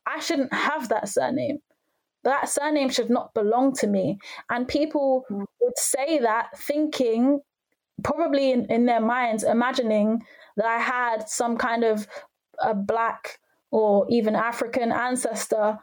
i 0.06 0.18
shouldn't 0.18 0.52
have 0.54 0.88
that 0.88 1.08
surname 1.08 1.60
that 2.24 2.48
surname 2.48 2.88
should 2.90 3.10
not 3.10 3.32
belong 3.34 3.72
to 3.76 3.86
me. 3.86 4.18
And 4.50 4.66
people 4.66 5.24
mm. 5.30 5.44
would 5.60 5.78
say 5.78 6.18
that 6.18 6.56
thinking, 6.58 7.40
probably 8.02 8.52
in, 8.52 8.66
in 8.66 8.86
their 8.86 9.00
minds, 9.00 9.44
imagining 9.44 10.22
that 10.56 10.66
I 10.66 10.78
had 10.78 11.28
some 11.28 11.56
kind 11.56 11.84
of 11.84 12.06
a 12.58 12.74
black 12.74 13.38
or 13.70 14.06
even 14.10 14.34
African 14.34 14.92
ancestor 14.92 15.78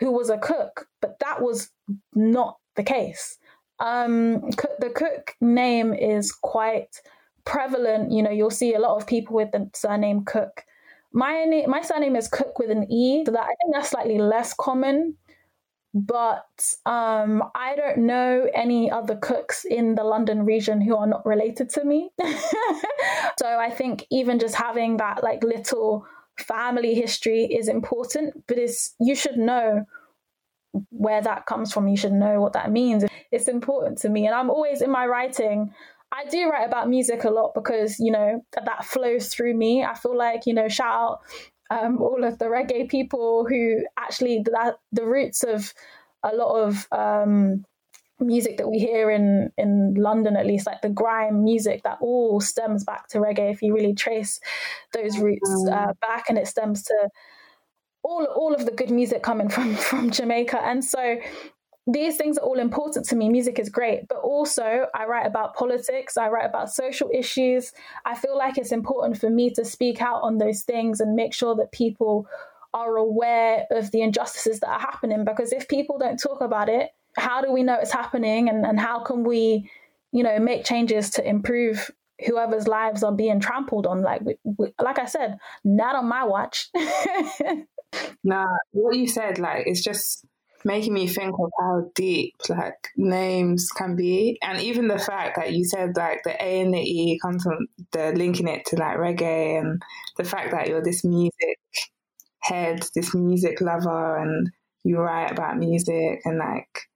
who 0.00 0.10
was 0.10 0.30
a 0.30 0.38
cook, 0.38 0.88
but 1.00 1.18
that 1.20 1.40
was 1.40 1.70
not 2.14 2.56
the 2.76 2.82
case. 2.82 3.38
Um, 3.78 4.40
the 4.78 4.90
cook 4.94 5.36
name 5.40 5.94
is 5.94 6.32
quite 6.32 7.00
prevalent. 7.44 8.12
You 8.12 8.22
know, 8.22 8.30
you'll 8.30 8.50
see 8.50 8.74
a 8.74 8.80
lot 8.80 8.96
of 8.96 9.06
people 9.06 9.36
with 9.36 9.52
the 9.52 9.70
surname 9.74 10.24
Cook. 10.24 10.64
My 11.12 11.44
name, 11.44 11.70
my 11.70 11.82
surname 11.82 12.16
is 12.16 12.28
Cook 12.28 12.58
with 12.58 12.70
an 12.70 12.90
E, 12.90 13.24
so 13.24 13.32
that 13.32 13.44
I 13.44 13.54
think 13.60 13.74
that's 13.74 13.90
slightly 13.90 14.18
less 14.18 14.54
common 14.54 15.16
but 15.92 16.74
um, 16.86 17.42
I 17.54 17.74
don't 17.74 17.98
know 18.06 18.48
any 18.54 18.90
other 18.90 19.16
cooks 19.16 19.64
in 19.64 19.96
the 19.96 20.04
London 20.04 20.44
region 20.44 20.80
who 20.80 20.96
are 20.96 21.06
not 21.06 21.26
related 21.26 21.68
to 21.70 21.84
me. 21.84 22.10
so 23.38 23.58
I 23.58 23.70
think 23.76 24.06
even 24.10 24.38
just 24.38 24.54
having 24.54 24.98
that 24.98 25.22
like 25.24 25.42
little 25.42 26.06
family 26.40 26.94
history 26.94 27.44
is 27.44 27.68
important, 27.68 28.44
but 28.46 28.58
it's 28.58 28.94
you 29.00 29.14
should 29.14 29.36
know 29.36 29.84
where 30.90 31.22
that 31.22 31.46
comes 31.46 31.72
from. 31.72 31.88
You 31.88 31.96
should 31.96 32.12
know 32.12 32.40
what 32.40 32.52
that 32.52 32.70
means. 32.70 33.04
It's 33.32 33.48
important 33.48 33.98
to 33.98 34.08
me, 34.08 34.26
and 34.26 34.34
I'm 34.34 34.50
always 34.50 34.82
in 34.82 34.90
my 34.90 35.06
writing. 35.06 35.72
I 36.12 36.24
do 36.24 36.48
write 36.48 36.66
about 36.66 36.88
music 36.88 37.22
a 37.24 37.30
lot 37.30 37.52
because 37.54 38.00
you 38.00 38.10
know 38.10 38.44
that 38.52 38.84
flows 38.84 39.28
through 39.28 39.54
me. 39.54 39.84
I 39.84 39.94
feel 39.94 40.16
like 40.16 40.46
you 40.46 40.54
know 40.54 40.68
shout 40.68 40.94
out 40.94 41.20
um, 41.70 42.02
all 42.02 42.24
of 42.24 42.38
the 42.38 42.46
reggae 42.46 42.88
people 42.88 43.46
who 43.48 43.84
actually 43.98 44.42
that 44.52 44.76
the 44.92 45.06
roots 45.06 45.44
of 45.44 45.72
a 46.22 46.34
lot 46.34 46.62
of 46.62 46.88
um, 46.92 47.64
music 48.20 48.58
that 48.58 48.68
we 48.68 48.78
hear 48.78 49.10
in 49.10 49.50
in 49.58 49.94
London, 49.96 50.36
at 50.36 50.46
least 50.46 50.66
like 50.66 50.82
the 50.82 50.88
grime 50.88 51.44
music, 51.44 51.82
that 51.84 51.98
all 52.00 52.40
stems 52.40 52.84
back 52.84 53.08
to 53.08 53.18
reggae. 53.18 53.50
If 53.52 53.62
you 53.62 53.74
really 53.74 53.94
trace 53.94 54.40
those 54.92 55.18
roots 55.18 55.66
uh, 55.70 55.92
back, 56.00 56.26
and 56.28 56.38
it 56.38 56.46
stems 56.46 56.82
to 56.84 57.08
all 58.02 58.24
all 58.24 58.54
of 58.54 58.64
the 58.64 58.72
good 58.72 58.90
music 58.90 59.22
coming 59.22 59.48
from 59.54 59.74
from 59.74 60.10
Jamaica, 60.10 60.60
and 60.62 60.84
so 60.84 61.18
these 61.86 62.16
things 62.16 62.38
are 62.38 62.44
all 62.44 62.58
important 62.58 63.06
to 63.06 63.16
me. 63.16 63.28
Music 63.28 63.58
is 63.58 63.68
great, 63.68 64.06
but 64.08 64.18
also 64.18 64.86
I 64.94 65.06
write 65.06 65.26
about 65.26 65.54
politics, 65.54 66.16
I 66.16 66.28
write 66.28 66.46
about 66.46 66.70
social 66.70 67.10
issues. 67.12 67.72
I 68.04 68.14
feel 68.14 68.36
like 68.36 68.58
it's 68.58 68.72
important 68.72 69.18
for 69.18 69.30
me 69.30 69.50
to 69.50 69.64
speak 69.64 70.00
out 70.00 70.22
on 70.22 70.38
those 70.38 70.62
things 70.62 71.00
and 71.00 71.14
make 71.14 71.34
sure 71.34 71.56
that 71.56 71.72
people 71.72 72.28
are 72.72 72.96
aware 72.96 73.66
of 73.70 73.90
the 73.90 74.02
injustices 74.02 74.60
that 74.60 74.68
are 74.68 74.78
happening 74.78 75.24
because 75.24 75.52
if 75.52 75.66
people 75.68 75.98
don't 75.98 76.18
talk 76.18 76.40
about 76.40 76.68
it, 76.68 76.90
how 77.16 77.40
do 77.40 77.52
we 77.52 77.62
know 77.62 77.78
it's 77.80 77.92
happening? 77.92 78.48
And, 78.48 78.64
and 78.64 78.78
how 78.78 79.00
can 79.00 79.24
we, 79.24 79.70
you 80.12 80.22
know, 80.22 80.38
make 80.38 80.64
changes 80.64 81.10
to 81.10 81.26
improve 81.26 81.90
whoever's 82.26 82.68
lives 82.68 83.02
are 83.02 83.12
being 83.12 83.40
trampled 83.40 83.86
on? 83.86 84.02
Like 84.02 84.22
we, 84.22 84.36
we, 84.44 84.72
like 84.80 84.98
I 84.98 85.06
said, 85.06 85.38
not 85.64 85.96
on 85.96 86.06
my 86.06 86.24
watch. 86.24 86.68
Nah, 88.22 88.46
what 88.70 88.96
you 88.96 89.08
said, 89.08 89.38
like, 89.40 89.64
it's 89.66 89.82
just 89.82 90.24
making 90.64 90.92
me 90.92 91.06
think 91.06 91.34
of 91.38 91.50
how 91.58 91.90
deep 91.94 92.34
like 92.48 92.88
names 92.96 93.68
can 93.70 93.96
be. 93.96 94.38
And 94.42 94.60
even 94.60 94.88
the 94.88 94.98
fact 94.98 95.36
that 95.36 95.52
you 95.52 95.64
said 95.64 95.96
like 95.96 96.22
the 96.24 96.32
a 96.42 96.60
and 96.60 96.74
the 96.74 96.80
e 96.80 97.18
comes 97.20 97.42
from 97.42 97.66
the 97.92 98.12
linking 98.14 98.48
it 98.48 98.66
to 98.66 98.76
like 98.76 98.98
reggae 98.98 99.58
and 99.58 99.82
the 100.18 100.24
fact 100.24 100.50
that 100.50 100.68
you're 100.68 100.82
this 100.82 101.02
music 101.04 101.58
head 102.42 102.86
this 102.94 103.14
music 103.14 103.60
lover 103.60 104.18
and 104.18 104.50
you 104.84 104.98
write 104.98 105.30
about 105.30 105.58
music 105.58 106.20
and 106.24 106.38
like 106.38 106.89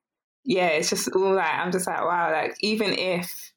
yeah 0.44 0.68
it's 0.68 0.90
just 0.90 1.08
all 1.14 1.34
like 1.34 1.54
i'm 1.54 1.72
just 1.72 1.86
like 1.86 2.00
wow 2.00 2.30
like 2.30 2.54
even 2.60 2.92
if 2.92 3.52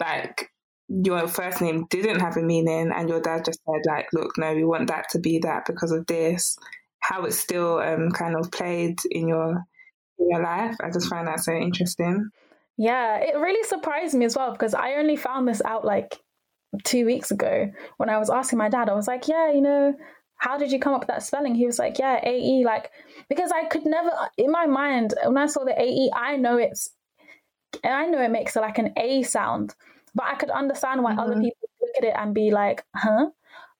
like 0.00 0.50
your 0.88 1.26
first 1.26 1.60
name 1.60 1.86
didn't 1.90 2.20
have 2.20 2.36
a 2.36 2.42
meaning 2.42 2.92
and 2.94 3.08
your 3.08 3.20
dad 3.20 3.44
just 3.44 3.60
said 3.64 3.82
like 3.86 4.06
look 4.12 4.36
no 4.38 4.54
we 4.54 4.64
want 4.64 4.86
that 4.88 5.08
to 5.10 5.18
be 5.18 5.38
that 5.38 5.64
because 5.66 5.90
of 5.90 6.06
this 6.06 6.56
how 7.00 7.24
it's 7.24 7.38
still 7.38 7.78
um, 7.78 8.10
kind 8.10 8.34
of 8.36 8.50
played 8.50 8.98
in 9.10 9.28
your 9.28 9.64
in 10.18 10.30
your 10.30 10.42
life. 10.42 10.76
I 10.82 10.90
just 10.90 11.08
find 11.08 11.26
that 11.28 11.40
so 11.40 11.52
interesting. 11.52 12.30
Yeah, 12.76 13.18
it 13.18 13.36
really 13.36 13.62
surprised 13.64 14.14
me 14.14 14.24
as 14.24 14.36
well 14.36 14.52
because 14.52 14.74
I 14.74 14.94
only 14.94 15.16
found 15.16 15.48
this 15.48 15.62
out 15.64 15.84
like 15.84 16.18
two 16.84 17.06
weeks 17.06 17.30
ago 17.30 17.70
when 17.96 18.10
I 18.10 18.18
was 18.18 18.28
asking 18.28 18.58
my 18.58 18.68
dad. 18.68 18.88
I 18.88 18.94
was 18.94 19.06
like, 19.06 19.28
yeah, 19.28 19.52
you 19.52 19.60
know, 19.60 19.94
how 20.38 20.58
did 20.58 20.70
you 20.70 20.78
come 20.78 20.94
up 20.94 21.00
with 21.00 21.08
that 21.08 21.22
spelling? 21.22 21.54
He 21.54 21.66
was 21.66 21.78
like, 21.78 21.98
yeah, 21.98 22.20
AE, 22.22 22.64
like, 22.64 22.90
because 23.28 23.50
I 23.52 23.64
could 23.64 23.84
never, 23.86 24.10
in 24.36 24.50
my 24.50 24.66
mind, 24.66 25.14
when 25.24 25.38
I 25.38 25.46
saw 25.46 25.64
the 25.64 25.80
AE, 25.80 26.10
I 26.14 26.36
know 26.36 26.56
it's, 26.56 26.90
I 27.84 28.06
know 28.06 28.22
it 28.22 28.30
makes 28.30 28.56
like 28.56 28.78
an 28.78 28.92
A 28.96 29.22
sound, 29.22 29.74
but 30.14 30.26
I 30.26 30.34
could 30.34 30.50
understand 30.50 31.02
why 31.02 31.12
mm-hmm. 31.12 31.20
other 31.20 31.34
people 31.34 31.68
look 31.80 31.90
at 31.98 32.04
it 32.04 32.14
and 32.16 32.34
be 32.34 32.50
like, 32.50 32.84
huh? 32.94 33.26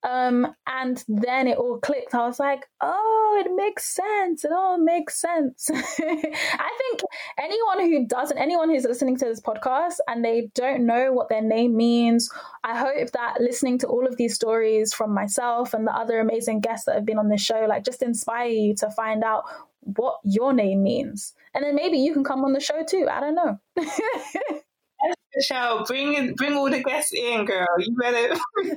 Um, 0.06 0.54
and 0.68 1.04
then 1.08 1.48
it 1.48 1.58
all 1.58 1.80
clicked. 1.80 2.14
I 2.14 2.28
was 2.28 2.38
like, 2.38 2.64
oh, 2.80 3.42
it 3.44 3.50
makes 3.56 3.92
sense. 3.92 4.44
It 4.44 4.52
all 4.52 4.78
makes 4.78 5.20
sense. 5.20 5.68
I 5.74 6.78
think 6.78 7.00
anyone 7.36 7.80
who 7.80 8.06
doesn't, 8.06 8.38
anyone 8.38 8.70
who's 8.70 8.84
listening 8.84 9.16
to 9.16 9.24
this 9.24 9.40
podcast 9.40 9.94
and 10.06 10.24
they 10.24 10.48
don't 10.54 10.86
know 10.86 11.12
what 11.12 11.28
their 11.28 11.42
name 11.42 11.76
means, 11.76 12.30
I 12.62 12.78
hope 12.78 13.10
that 13.10 13.40
listening 13.40 13.78
to 13.78 13.88
all 13.88 14.06
of 14.06 14.16
these 14.16 14.36
stories 14.36 14.94
from 14.94 15.12
myself 15.12 15.74
and 15.74 15.84
the 15.84 15.92
other 15.92 16.20
amazing 16.20 16.60
guests 16.60 16.86
that 16.86 16.94
have 16.94 17.04
been 17.04 17.18
on 17.18 17.28
this 17.28 17.42
show, 17.42 17.66
like 17.68 17.84
just 17.84 18.00
inspire 18.00 18.48
you 18.48 18.76
to 18.76 18.90
find 18.92 19.24
out 19.24 19.42
what 19.80 20.20
your 20.22 20.52
name 20.52 20.84
means. 20.84 21.34
And 21.52 21.64
then 21.64 21.74
maybe 21.74 21.98
you 21.98 22.12
can 22.12 22.22
come 22.22 22.44
on 22.44 22.52
the 22.52 22.60
show 22.60 22.84
too. 22.88 23.08
I 23.10 23.18
don't 23.18 23.34
know. 23.34 23.58
Michelle, 25.34 25.84
bring 25.84 26.34
bring 26.34 26.54
all 26.54 26.70
the 26.70 26.82
guests 26.82 27.12
in, 27.12 27.44
girl. 27.44 27.66
You 27.78 27.96
better 28.00 28.36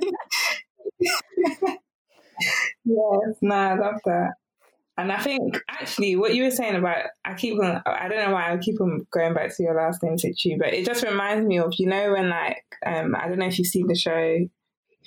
yes, 2.84 3.36
no, 3.40 3.54
I 3.54 3.74
love 3.74 4.00
that. 4.04 4.32
And 4.96 5.10
I 5.10 5.18
think 5.18 5.58
actually 5.68 6.16
what 6.16 6.34
you 6.34 6.44
were 6.44 6.50
saying 6.50 6.74
about 6.74 7.06
I 7.24 7.32
keep 7.32 7.58
on 7.58 7.82
I 7.86 8.06
don't 8.08 8.18
know 8.18 8.34
why 8.34 8.52
I 8.52 8.58
keep 8.58 8.80
on 8.82 9.06
going 9.10 9.32
back 9.32 9.56
to 9.56 9.62
your 9.62 9.74
last 9.74 10.02
name 10.02 10.18
Situ, 10.18 10.58
but 10.58 10.74
it 10.74 10.84
just 10.84 11.02
reminds 11.02 11.46
me 11.46 11.58
of 11.58 11.72
you 11.78 11.86
know 11.86 12.12
when 12.12 12.28
like 12.28 12.64
um 12.84 13.16
I 13.18 13.28
don't 13.28 13.38
know 13.38 13.46
if 13.46 13.58
you've 13.58 13.66
seen 13.66 13.86
the 13.86 13.94
show 13.94 14.38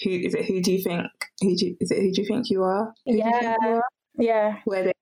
who 0.03 0.09
is 0.09 0.33
it 0.33 0.45
who 0.45 0.61
do 0.61 0.71
you 0.71 0.81
think 0.81 1.05
who 1.41 1.55
do 1.55 1.67
you, 1.67 1.77
is 1.79 1.91
it 1.91 1.99
who 2.01 2.11
do 2.11 2.21
you 2.21 2.27
think 2.27 2.49
you 2.49 2.63
are? 2.63 2.93
Who 3.05 3.17
yeah. 3.17 3.55
You 3.61 3.69
are? 3.69 3.83
Yeah. 4.17 4.57
Where 4.65 4.85
they 4.85 4.93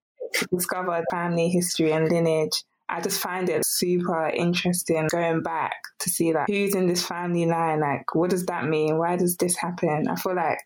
discover 0.54 1.04
family 1.10 1.50
history 1.50 1.92
and 1.94 2.10
lineage. 2.10 2.64
I 2.90 3.00
just 3.00 3.22
find 3.22 3.48
it 3.48 3.66
super 3.66 4.28
interesting 4.28 5.08
going 5.10 5.42
back 5.42 5.76
to 6.00 6.10
see 6.10 6.34
like 6.34 6.48
who's 6.48 6.76
in 6.76 6.88
this 6.88 7.06
family 7.06 7.46
line, 7.46 7.80
like 7.80 8.14
what 8.14 8.30
does 8.30 8.46
that 8.48 8.66
mean? 8.66 8.98
Why 8.98 9.16
does 9.16 9.38
this 9.38 9.56
happen? 9.56 10.10
I 10.10 10.16
feel 10.16 10.36
like 10.36 10.60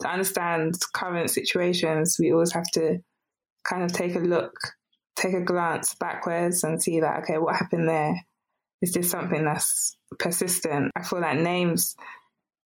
to 0.00 0.08
understand 0.08 0.74
current 0.92 1.30
situations, 1.30 2.16
we 2.18 2.32
always 2.32 2.52
have 2.52 2.70
to 2.72 2.98
kind 3.64 3.82
of 3.82 3.92
take 3.92 4.14
a 4.14 4.20
look, 4.20 4.54
take 5.16 5.34
a 5.34 5.40
glance 5.40 5.94
backwards 5.94 6.64
and 6.64 6.82
see 6.82 7.00
that, 7.00 7.22
okay, 7.22 7.38
what 7.38 7.56
happened 7.56 7.88
there? 7.88 8.14
Is 8.82 8.92
this 8.92 9.10
something 9.10 9.44
that's 9.44 9.96
persistent? 10.18 10.90
I 10.94 11.02
feel 11.02 11.20
like 11.20 11.38
names 11.38 11.96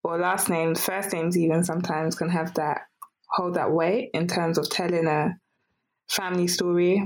or 0.02 0.18
last 0.18 0.48
names, 0.48 0.82
first 0.82 1.12
names 1.12 1.36
even 1.36 1.64
sometimes 1.64 2.14
can 2.14 2.28
have 2.30 2.54
that, 2.54 2.82
hold 3.28 3.54
that 3.54 3.72
weight 3.72 4.10
in 4.14 4.28
terms 4.28 4.56
of 4.56 4.70
telling 4.70 5.06
a 5.06 5.36
family 6.08 6.46
story. 6.46 7.04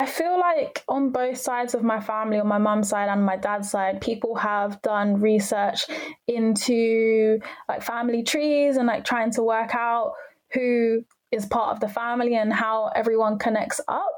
I 0.00 0.06
feel 0.06 0.40
like 0.40 0.82
on 0.88 1.10
both 1.10 1.36
sides 1.36 1.74
of 1.74 1.82
my 1.82 2.00
family, 2.00 2.38
on 2.38 2.46
my 2.46 2.56
mum's 2.56 2.88
side 2.88 3.10
and 3.10 3.22
my 3.22 3.36
dad's 3.36 3.70
side, 3.70 4.00
people 4.00 4.34
have 4.34 4.80
done 4.80 5.20
research 5.20 5.84
into 6.26 7.38
like 7.68 7.82
family 7.82 8.22
trees 8.22 8.78
and 8.78 8.86
like 8.86 9.04
trying 9.04 9.30
to 9.32 9.42
work 9.42 9.74
out 9.74 10.14
who 10.54 11.04
is 11.30 11.44
part 11.44 11.72
of 11.72 11.80
the 11.80 11.88
family 11.88 12.34
and 12.34 12.50
how 12.50 12.86
everyone 12.96 13.38
connects 13.38 13.78
up. 13.88 14.10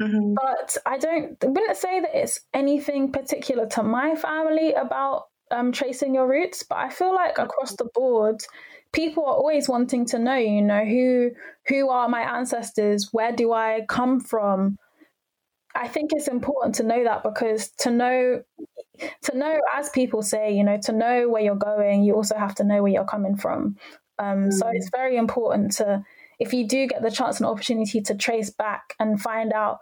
Mm-hmm. 0.00 0.34
But 0.34 0.76
I 0.86 0.98
don't 0.98 1.36
wouldn't 1.42 1.76
say 1.76 2.00
that 2.00 2.14
it's 2.14 2.38
anything 2.54 3.10
particular 3.10 3.66
to 3.70 3.82
my 3.82 4.14
family 4.14 4.74
about 4.74 5.24
um, 5.50 5.72
tracing 5.72 6.14
your 6.14 6.28
roots, 6.28 6.62
but 6.62 6.78
I 6.78 6.88
feel 6.88 7.12
like 7.12 7.38
across 7.38 7.74
the 7.74 7.88
board, 7.92 8.44
people 8.92 9.24
are 9.24 9.34
always 9.34 9.68
wanting 9.68 10.06
to 10.06 10.20
know, 10.20 10.36
you 10.36 10.62
know, 10.62 10.84
who 10.84 11.32
who 11.66 11.88
are 11.88 12.08
my 12.08 12.20
ancestors? 12.38 13.08
Where 13.10 13.32
do 13.32 13.52
I 13.52 13.84
come 13.88 14.20
from? 14.20 14.78
I 15.74 15.88
think 15.88 16.10
it's 16.12 16.28
important 16.28 16.76
to 16.76 16.82
know 16.84 17.04
that 17.04 17.22
because 17.22 17.68
to 17.78 17.90
know 17.90 18.42
to 19.22 19.36
know 19.36 19.60
as 19.74 19.90
people 19.90 20.22
say, 20.22 20.52
you 20.52 20.62
know, 20.62 20.78
to 20.82 20.92
know 20.92 21.28
where 21.28 21.42
you're 21.42 21.56
going, 21.56 22.04
you 22.04 22.14
also 22.14 22.36
have 22.36 22.54
to 22.56 22.64
know 22.64 22.82
where 22.82 22.92
you're 22.92 23.04
coming 23.04 23.36
from. 23.36 23.76
Um, 24.18 24.46
mm. 24.46 24.52
So 24.52 24.68
it's 24.72 24.90
very 24.90 25.16
important 25.16 25.72
to 25.72 26.04
if 26.38 26.52
you 26.52 26.66
do 26.66 26.86
get 26.86 27.02
the 27.02 27.10
chance 27.10 27.38
and 27.38 27.46
opportunity 27.46 28.00
to 28.02 28.14
trace 28.14 28.50
back 28.50 28.94
and 28.98 29.20
find 29.20 29.52
out 29.52 29.78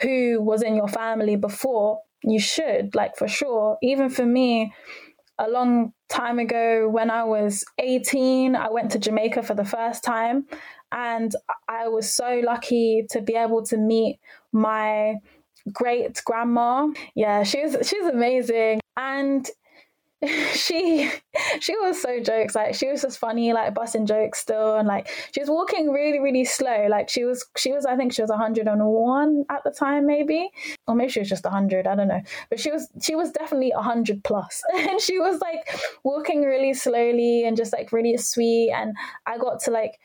who 0.00 0.40
was 0.40 0.62
in 0.62 0.74
your 0.76 0.88
family 0.88 1.36
before, 1.36 2.00
you 2.22 2.38
should, 2.38 2.94
like 2.94 3.16
for 3.16 3.28
sure. 3.28 3.78
Even 3.82 4.10
for 4.10 4.24
me, 4.24 4.72
a 5.38 5.48
long 5.48 5.92
time 6.08 6.38
ago 6.38 6.88
when 6.88 7.10
I 7.10 7.24
was 7.24 7.64
18, 7.78 8.54
I 8.54 8.70
went 8.70 8.92
to 8.92 8.98
Jamaica 8.98 9.42
for 9.42 9.54
the 9.54 9.64
first 9.64 10.04
time. 10.04 10.46
And 10.92 11.34
I 11.68 11.88
was 11.88 12.12
so 12.12 12.40
lucky 12.44 13.04
to 13.10 13.20
be 13.20 13.34
able 13.34 13.64
to 13.66 13.76
meet 13.76 14.20
my 14.54 15.16
great 15.72 16.22
grandma. 16.24 16.88
Yeah, 17.14 17.42
she 17.42 17.62
was 17.62 17.76
she's 17.86 18.06
amazing. 18.06 18.80
And 18.96 19.46
she 20.52 21.10
she 21.60 21.76
was 21.78 22.00
so 22.00 22.18
jokes 22.20 22.54
like 22.54 22.74
she 22.74 22.86
was 22.86 23.02
just 23.02 23.18
funny 23.18 23.52
like 23.52 23.74
busting 23.74 24.06
jokes 24.06 24.38
still 24.38 24.76
and 24.76 24.88
like 24.88 25.06
she 25.34 25.40
was 25.40 25.50
walking 25.50 25.90
really 25.90 26.18
really 26.18 26.44
slow. 26.44 26.86
Like 26.88 27.08
she 27.10 27.24
was 27.24 27.44
she 27.56 27.72
was 27.72 27.84
i 27.84 27.96
think 27.96 28.12
she 28.12 28.22
was 28.22 28.30
101 28.30 29.44
at 29.50 29.64
the 29.64 29.70
time 29.70 30.06
maybe. 30.06 30.50
Or 30.86 30.94
maybe 30.94 31.10
she 31.10 31.20
was 31.20 31.28
just 31.28 31.44
100 31.44 31.86
i 31.86 31.94
don't 31.94 32.08
know. 32.08 32.22
But 32.48 32.60
she 32.60 32.70
was 32.70 32.88
she 33.02 33.14
was 33.14 33.32
definitely 33.32 33.72
100 33.74 34.24
plus. 34.24 34.62
And 34.74 35.00
she 35.00 35.18
was 35.18 35.40
like 35.40 35.78
walking 36.04 36.42
really 36.42 36.74
slowly 36.74 37.44
and 37.44 37.56
just 37.56 37.72
like 37.72 37.92
really 37.92 38.16
sweet. 38.16 38.70
And 38.70 38.94
i 39.26 39.36
got 39.36 39.60
to 39.64 39.70
like 39.70 39.98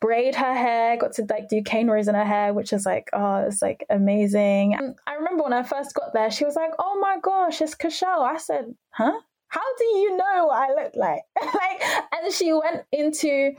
braid 0.00 0.34
her 0.34 0.54
hair, 0.54 0.96
got 0.96 1.12
to 1.14 1.26
like 1.28 1.48
do 1.48 1.62
cane 1.62 1.88
rows 1.88 2.08
in 2.08 2.14
her 2.14 2.24
hair, 2.24 2.54
which 2.54 2.72
is 2.72 2.86
like, 2.86 3.08
oh, 3.12 3.44
it's 3.46 3.62
like 3.62 3.84
amazing. 3.90 4.74
And 4.74 4.96
I 5.06 5.14
remember 5.14 5.44
when 5.44 5.52
I 5.52 5.62
first 5.62 5.94
got 5.94 6.12
there, 6.12 6.30
she 6.30 6.44
was 6.44 6.56
like, 6.56 6.72
oh 6.78 6.98
my 7.00 7.18
gosh, 7.22 7.60
it's 7.60 7.74
Kashelle. 7.74 8.22
I 8.22 8.38
said, 8.38 8.74
huh? 8.90 9.20
How 9.48 9.76
do 9.78 9.84
you 9.84 10.16
know 10.16 10.46
what 10.46 10.70
I 10.70 10.82
look 10.82 10.92
like? 10.94 11.22
like, 11.42 11.82
and 12.12 12.32
she 12.32 12.52
went 12.52 12.84
into 12.92 13.52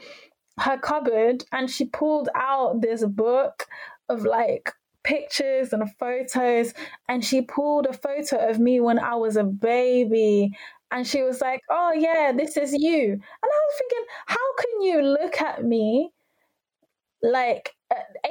her 0.59 0.77
cupboard 0.77 1.43
and 1.51 1.69
she 1.69 1.85
pulled 1.85 2.29
out 2.35 2.81
this 2.81 3.05
book 3.05 3.67
of 4.09 4.23
like 4.23 4.71
pictures 5.03 5.73
and 5.73 5.83
photos 5.97 6.73
and 7.07 7.25
she 7.25 7.41
pulled 7.41 7.87
a 7.87 7.93
photo 7.93 8.49
of 8.49 8.59
me 8.59 8.79
when 8.79 8.99
I 8.99 9.15
was 9.15 9.35
a 9.35 9.43
baby 9.43 10.51
and 10.91 11.07
she 11.07 11.23
was 11.23 11.39
like, 11.39 11.61
"Oh 11.69 11.93
yeah, 11.93 12.33
this 12.35 12.57
is 12.57 12.73
you." 12.73 13.13
And 13.13 13.21
I 13.43 13.47
was 13.47 13.77
thinking, 13.77 14.05
"How 14.25 14.55
can 14.57 14.81
you 14.81 15.01
look 15.01 15.41
at 15.41 15.63
me 15.63 16.11
like 17.23 17.75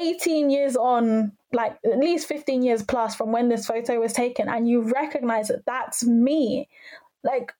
18 0.00 0.50
years 0.50 0.76
on 0.76 1.32
like 1.52 1.78
at 1.84 1.98
least 1.98 2.28
15 2.28 2.62
years 2.62 2.82
plus 2.82 3.14
from 3.14 3.32
when 3.32 3.48
this 3.48 3.66
photo 3.66 4.00
was 4.00 4.12
taken 4.12 4.48
and 4.48 4.68
you 4.68 4.82
recognize 4.82 5.48
that 5.48 5.66
that's 5.66 6.04
me. 6.04 6.68
Like 7.22 7.52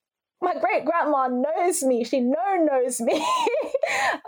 my 0.43 0.55
great 0.59 0.85
grandma 0.85 1.29
knows 1.29 1.83
me. 1.83 2.05
She 2.05 2.21
no 2.21 2.57
knows 2.71 3.01
me. 3.01 3.25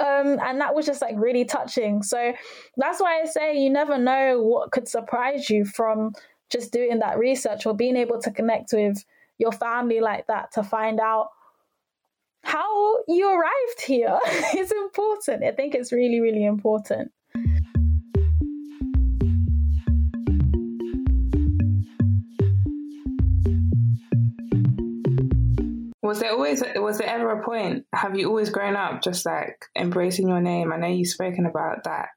Um, 0.01 0.41
and 0.43 0.61
that 0.61 0.75
was 0.75 0.87
just 0.87 1.01
like 1.01 1.15
really 1.17 1.45
touching. 1.45 2.03
So 2.03 2.33
that's 2.77 3.01
why 3.01 3.21
i 3.21 3.25
say 3.25 3.57
you 3.57 3.71
never 3.71 3.97
know 3.97 4.43
what 4.43 4.73
could 4.73 4.89
surprise 4.89 5.49
you 5.49 5.65
from 5.65 6.15
just 6.51 6.73
doing 6.73 6.99
that 6.99 7.19
research 7.19 7.65
or 7.67 7.75
being 7.75 7.97
able 7.97 8.21
to 8.23 8.31
connect 8.31 8.73
with 8.73 9.05
your 9.39 9.53
family 9.53 10.01
like 10.01 10.27
that 10.27 10.51
to 10.53 10.63
find 10.63 10.99
out 10.99 11.29
how 12.53 12.99
you 13.09 13.31
arrived 13.31 13.81
here 13.87 14.19
is 14.59 14.71
important. 14.71 15.43
I 15.43 15.53
think 15.53 15.75
it's 15.75 15.91
really, 15.91 16.21
really 16.21 16.45
important. 16.45 17.11
Was 26.03 26.21
there 26.21 26.33
always 26.33 26.63
was 26.77 26.99
there 26.99 27.09
ever 27.09 27.31
a 27.31 27.43
point? 27.43 27.87
Have 27.95 28.19
you 28.19 28.29
always 28.29 28.51
grown 28.51 28.77
up 28.77 29.03
just 29.03 29.25
like 29.25 29.65
embracing 29.75 30.29
your 30.29 30.43
name? 30.43 30.71
I 30.71 30.77
know 30.77 30.89
you've 30.89 31.09
spoken 31.09 31.47
about 31.47 31.85
that 31.85 32.09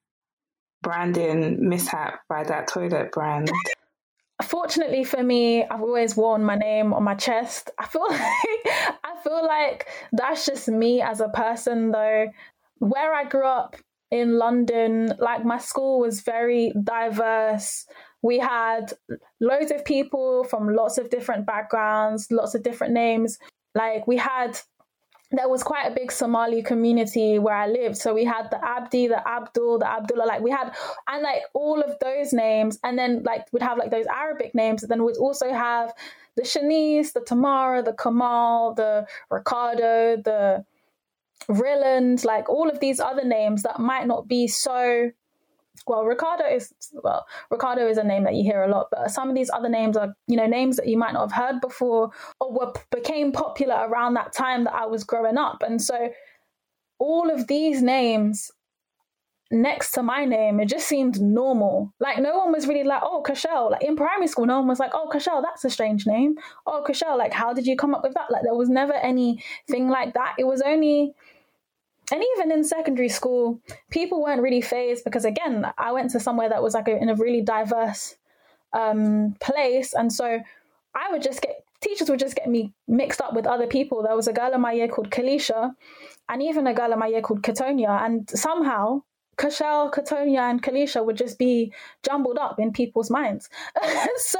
branding 0.83 1.69
mishap 1.69 2.19
by 2.27 2.43
that 2.43 2.67
toilet 2.67 3.13
brand. 3.13 3.49
Fortunately 4.45 5.03
for 5.03 5.23
me, 5.23 5.63
I've 5.63 5.81
always 5.81 6.15
worn 6.15 6.43
my 6.43 6.55
name 6.55 6.93
on 6.93 7.03
my 7.03 7.15
chest. 7.15 7.71
I 7.79 7.87
feel 7.87 8.05
like 8.09 8.21
I 9.03 9.15
feel 9.23 9.45
like 9.45 9.87
that's 10.11 10.45
just 10.45 10.67
me 10.67 11.01
as 11.01 11.19
a 11.19 11.29
person 11.29 11.91
though. 11.91 12.27
Where 12.79 13.13
I 13.13 13.23
grew 13.23 13.45
up 13.45 13.75
in 14.11 14.37
London, 14.37 15.13
like 15.19 15.43
my 15.43 15.57
school 15.57 15.99
was 15.99 16.21
very 16.21 16.73
diverse. 16.83 17.85
We 18.21 18.39
had 18.39 18.93
loads 19.39 19.71
of 19.71 19.83
people 19.83 20.43
from 20.43 20.75
lots 20.75 20.97
of 20.97 21.09
different 21.09 21.45
backgrounds, 21.45 22.27
lots 22.31 22.55
of 22.55 22.63
different 22.63 22.93
names. 22.93 23.39
Like 23.73 24.07
we 24.07 24.17
had 24.17 24.59
there 25.31 25.49
was 25.49 25.63
quite 25.63 25.91
a 25.91 25.95
big 25.95 26.11
Somali 26.11 26.61
community 26.61 27.39
where 27.39 27.55
I 27.55 27.67
lived. 27.67 27.97
So 27.97 28.13
we 28.13 28.25
had 28.25 28.49
the 28.51 28.63
Abdi, 28.63 29.07
the 29.07 29.27
Abdul, 29.27 29.79
the 29.79 29.87
Abdullah, 29.87 30.25
like 30.25 30.41
we 30.41 30.51
had, 30.51 30.75
and 31.07 31.23
like 31.23 31.41
all 31.53 31.81
of 31.81 31.97
those 31.99 32.31
names. 32.31 32.79
And 32.83 32.97
then 32.97 33.23
like 33.23 33.45
we'd 33.51 33.63
have 33.63 33.77
like 33.77 33.91
those 33.91 34.05
Arabic 34.05 34.53
names. 34.53 34.83
And 34.83 34.91
then 34.91 35.03
we'd 35.03 35.17
also 35.17 35.51
have 35.51 35.93
the 36.35 36.43
Shanice, 36.43 37.13
the 37.13 37.21
Tamara, 37.21 37.81
the 37.81 37.93
Kamal, 37.93 38.73
the 38.75 39.07
Ricardo, 39.29 40.17
the 40.17 40.65
Rilland, 41.49 42.23
like 42.23 42.49
all 42.49 42.69
of 42.69 42.79
these 42.79 42.99
other 42.99 43.25
names 43.25 43.63
that 43.63 43.79
might 43.79 44.07
not 44.07 44.27
be 44.27 44.47
so 44.47 45.11
well 45.87 46.03
ricardo 46.03 46.45
is 46.45 46.73
well 47.03 47.25
ricardo 47.51 47.87
is 47.87 47.97
a 47.97 48.03
name 48.03 48.23
that 48.23 48.35
you 48.35 48.43
hear 48.43 48.63
a 48.63 48.69
lot 48.69 48.87
but 48.91 49.09
some 49.09 49.29
of 49.29 49.35
these 49.35 49.49
other 49.51 49.69
names 49.69 49.95
are 49.95 50.15
you 50.27 50.35
know 50.35 50.47
names 50.47 50.77
that 50.77 50.87
you 50.87 50.97
might 50.97 51.13
not 51.13 51.31
have 51.31 51.43
heard 51.43 51.61
before 51.61 52.09
or 52.39 52.51
were 52.51 52.73
became 52.91 53.31
popular 53.31 53.87
around 53.87 54.13
that 54.13 54.33
time 54.33 54.63
that 54.63 54.73
i 54.73 54.85
was 54.85 55.03
growing 55.03 55.37
up. 55.37 55.63
And 55.65 55.81
so 55.81 56.09
all 56.99 57.29
of 57.29 57.47
these 57.47 57.81
names 57.81 58.51
next 59.51 59.91
to 59.91 60.01
my 60.01 60.25
name 60.25 60.59
it 60.59 60.67
just 60.67 60.87
seemed 60.87 61.21
normal. 61.21 61.93
Like 61.99 62.17
no 62.19 62.37
one 62.37 62.51
was 62.51 62.67
really 62.67 62.83
like 62.83 63.01
oh 63.03 63.21
Cashel 63.21 63.71
like 63.71 63.83
in 63.83 63.95
primary 63.95 64.27
school 64.27 64.45
no 64.45 64.57
one 64.59 64.67
was 64.67 64.79
like 64.79 64.91
oh 64.93 65.07
Cashel 65.11 65.41
that's 65.41 65.63
a 65.65 65.69
strange 65.69 66.07
name. 66.07 66.35
Oh 66.65 66.83
Cashel 66.85 67.17
like 67.17 67.33
how 67.33 67.53
did 67.53 67.67
you 67.67 67.75
come 67.75 67.93
up 67.93 68.03
with 68.03 68.13
that? 68.15 68.31
Like 68.31 68.43
there 68.43 68.55
was 68.55 68.69
never 68.69 68.93
anything 68.93 69.89
like 69.89 70.13
that. 70.15 70.35
It 70.39 70.45
was 70.45 70.61
only 70.61 71.13
and 72.11 72.23
even 72.35 72.51
in 72.51 72.63
secondary 72.63 73.09
school, 73.09 73.59
people 73.89 74.21
weren't 74.21 74.41
really 74.41 74.61
phased 74.61 75.03
because 75.03 75.25
again, 75.25 75.71
I 75.77 75.91
went 75.91 76.11
to 76.11 76.19
somewhere 76.19 76.49
that 76.49 76.61
was 76.61 76.73
like 76.73 76.87
a, 76.87 76.97
in 76.97 77.09
a 77.09 77.15
really 77.15 77.41
diverse 77.41 78.15
um, 78.73 79.35
place, 79.39 79.93
and 79.93 80.11
so 80.11 80.39
I 80.93 81.11
would 81.11 81.21
just 81.21 81.41
get 81.41 81.63
teachers 81.81 82.09
would 82.09 82.19
just 82.19 82.35
get 82.35 82.49
me 82.49 82.73
mixed 82.87 83.21
up 83.21 83.33
with 83.33 83.45
other 83.45 83.67
people. 83.67 84.01
There 84.01 84.15
was 84.15 84.27
a 84.27 84.33
girl 84.33 84.53
in 84.53 84.61
my 84.61 84.71
year 84.71 84.87
called 84.87 85.11
Kalisha, 85.11 85.73
and 86.29 86.41
even 86.41 86.67
a 86.67 86.73
girl 86.73 86.91
in 86.93 86.99
my 86.99 87.07
year 87.07 87.21
called 87.21 87.41
Katonia, 87.41 88.03
and 88.03 88.29
somehow 88.29 89.01
Kashel, 89.37 89.91
Katonia, 89.91 90.49
and 90.49 90.61
Kalisha 90.61 91.05
would 91.05 91.17
just 91.17 91.37
be 91.37 91.73
jumbled 92.03 92.37
up 92.37 92.59
in 92.59 92.71
people's 92.71 93.09
minds. 93.09 93.49
so 94.17 94.39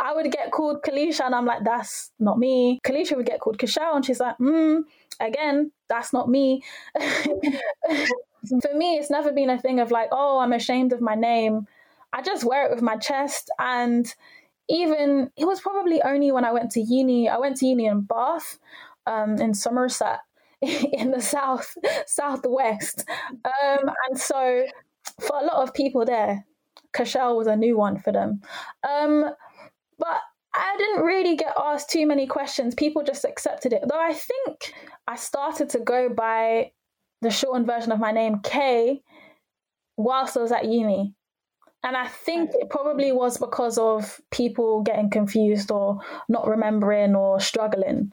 I 0.00 0.12
would 0.14 0.30
get 0.30 0.50
called 0.50 0.82
Kalisha, 0.82 1.22
and 1.24 1.34
I'm 1.34 1.46
like, 1.46 1.64
that's 1.64 2.10
not 2.18 2.38
me. 2.38 2.80
Kalisha 2.84 3.16
would 3.16 3.26
get 3.26 3.40
called 3.40 3.58
Kashel, 3.58 3.96
and 3.96 4.04
she's 4.04 4.20
like, 4.20 4.36
hmm, 4.36 4.80
again, 5.20 5.70
that's 5.88 6.12
not 6.12 6.28
me. 6.28 6.62
For 7.00 8.74
me, 8.74 8.96
it's 8.96 9.10
never 9.10 9.32
been 9.32 9.48
a 9.48 9.58
thing 9.58 9.80
of 9.80 9.90
like, 9.90 10.08
oh, 10.12 10.38
I'm 10.38 10.52
ashamed 10.52 10.92
of 10.92 11.00
my 11.00 11.14
name. 11.14 11.66
I 12.12 12.20
just 12.20 12.44
wear 12.44 12.66
it 12.66 12.70
with 12.70 12.82
my 12.82 12.96
chest. 12.96 13.50
And 13.58 14.06
even, 14.68 15.30
it 15.36 15.46
was 15.46 15.60
probably 15.60 16.02
only 16.02 16.30
when 16.30 16.44
I 16.44 16.52
went 16.52 16.72
to 16.72 16.80
uni, 16.80 17.28
I 17.28 17.38
went 17.38 17.56
to 17.58 17.66
uni 17.66 17.86
in 17.86 18.02
Bath, 18.02 18.58
um, 19.06 19.36
in 19.36 19.54
Somerset 19.54 20.20
in 20.62 21.10
the 21.10 21.20
south 21.20 21.76
southwest. 22.06 23.04
Um, 23.44 23.90
and 24.08 24.18
so 24.18 24.66
for 25.20 25.38
a 25.38 25.44
lot 25.44 25.62
of 25.62 25.74
people 25.74 26.04
there 26.04 26.44
Cashel 26.94 27.36
was 27.36 27.46
a 27.46 27.56
new 27.56 27.76
one 27.76 27.98
for 27.98 28.12
them. 28.12 28.40
Um, 28.88 29.24
but 29.98 30.20
I 30.54 30.76
didn't 30.78 31.04
really 31.04 31.36
get 31.36 31.52
asked 31.58 31.90
too 31.90 32.06
many 32.06 32.26
questions. 32.26 32.74
People 32.74 33.02
just 33.02 33.24
accepted 33.24 33.72
it. 33.72 33.82
Though 33.88 34.00
I 34.00 34.14
think 34.14 34.72
I 35.06 35.16
started 35.16 35.68
to 35.70 35.80
go 35.80 36.08
by 36.08 36.70
the 37.20 37.30
shortened 37.30 37.66
version 37.66 37.92
of 37.92 37.98
my 37.98 38.12
name 38.12 38.40
K 38.42 39.02
whilst 39.96 40.36
I 40.36 40.40
was 40.40 40.52
at 40.52 40.66
uni. 40.66 41.14
And 41.82 41.96
I 41.96 42.06
think 42.06 42.50
it 42.54 42.70
probably 42.70 43.12
was 43.12 43.36
because 43.36 43.76
of 43.76 44.20
people 44.30 44.82
getting 44.82 45.10
confused 45.10 45.70
or 45.70 45.98
not 46.28 46.46
remembering 46.46 47.14
or 47.14 47.40
struggling. 47.40 48.12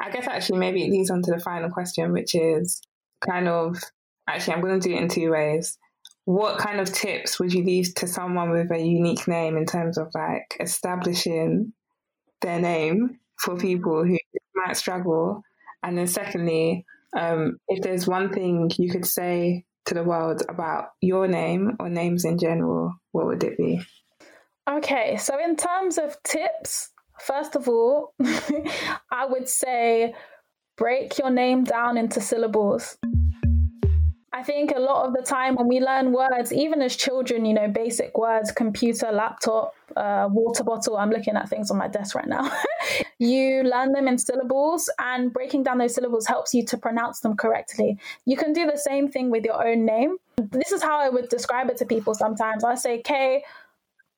I 0.00 0.10
guess 0.10 0.26
actually 0.26 0.58
maybe 0.58 0.84
it 0.84 0.90
leads 0.90 1.10
on 1.10 1.22
to 1.22 1.32
the 1.32 1.40
final 1.40 1.70
question, 1.70 2.12
which 2.12 2.34
is 2.34 2.80
kind 3.26 3.48
of 3.48 3.78
actually 4.28 4.54
I'm 4.54 4.60
going 4.60 4.80
to 4.80 4.88
do 4.88 4.94
it 4.94 5.02
in 5.02 5.08
two 5.08 5.30
ways. 5.30 5.78
What 6.26 6.58
kind 6.58 6.80
of 6.80 6.92
tips 6.92 7.38
would 7.38 7.52
you 7.52 7.64
leave 7.64 7.94
to 7.96 8.06
someone 8.06 8.50
with 8.50 8.70
a 8.70 8.78
unique 8.78 9.28
name 9.28 9.56
in 9.56 9.66
terms 9.66 9.98
of 9.98 10.08
like 10.14 10.56
establishing 10.58 11.72
their 12.40 12.58
name 12.60 13.18
for 13.38 13.56
people 13.56 14.04
who 14.04 14.18
might 14.54 14.76
struggle? 14.76 15.42
And 15.82 15.98
then 15.98 16.06
secondly, 16.06 16.86
um, 17.14 17.58
if 17.68 17.82
there's 17.82 18.06
one 18.06 18.32
thing 18.32 18.70
you 18.78 18.90
could 18.90 19.06
say 19.06 19.64
to 19.86 19.94
the 19.94 20.02
world 20.02 20.42
about 20.48 20.88
your 21.00 21.28
name 21.28 21.76
or 21.78 21.90
names 21.90 22.24
in 22.24 22.38
general, 22.38 22.94
what 23.12 23.26
would 23.26 23.44
it 23.44 23.58
be? 23.58 23.82
Okay, 24.68 25.18
so 25.18 25.38
in 25.38 25.56
terms 25.56 25.98
of 25.98 26.16
tips, 26.24 26.90
First 27.20 27.56
of 27.56 27.68
all, 27.68 28.14
I 29.10 29.26
would 29.26 29.48
say 29.48 30.14
break 30.76 31.18
your 31.18 31.30
name 31.30 31.64
down 31.64 31.96
into 31.96 32.20
syllables. 32.20 32.98
I 34.32 34.42
think 34.42 34.72
a 34.74 34.80
lot 34.80 35.06
of 35.06 35.14
the 35.14 35.22
time 35.22 35.54
when 35.54 35.68
we 35.68 35.78
learn 35.78 36.12
words, 36.12 36.52
even 36.52 36.82
as 36.82 36.96
children, 36.96 37.44
you 37.44 37.54
know, 37.54 37.68
basic 37.68 38.18
words, 38.18 38.50
computer, 38.50 39.12
laptop, 39.12 39.74
uh, 39.96 40.28
water 40.28 40.64
bottle, 40.64 40.96
I'm 40.96 41.10
looking 41.10 41.36
at 41.36 41.48
things 41.48 41.70
on 41.70 41.78
my 41.78 41.86
desk 41.86 42.16
right 42.16 42.26
now. 42.26 42.50
you 43.20 43.62
learn 43.62 43.92
them 43.92 44.08
in 44.08 44.18
syllables, 44.18 44.90
and 44.98 45.32
breaking 45.32 45.62
down 45.62 45.78
those 45.78 45.94
syllables 45.94 46.26
helps 46.26 46.52
you 46.52 46.64
to 46.66 46.76
pronounce 46.76 47.20
them 47.20 47.36
correctly. 47.36 47.96
You 48.26 48.36
can 48.36 48.52
do 48.52 48.66
the 48.66 48.76
same 48.76 49.08
thing 49.08 49.30
with 49.30 49.44
your 49.44 49.64
own 49.64 49.86
name. 49.86 50.16
This 50.36 50.72
is 50.72 50.82
how 50.82 50.98
I 50.98 51.10
would 51.10 51.28
describe 51.28 51.70
it 51.70 51.76
to 51.76 51.86
people 51.86 52.16
sometimes. 52.16 52.64
I 52.64 52.74
say 52.74 53.02
K 53.02 53.44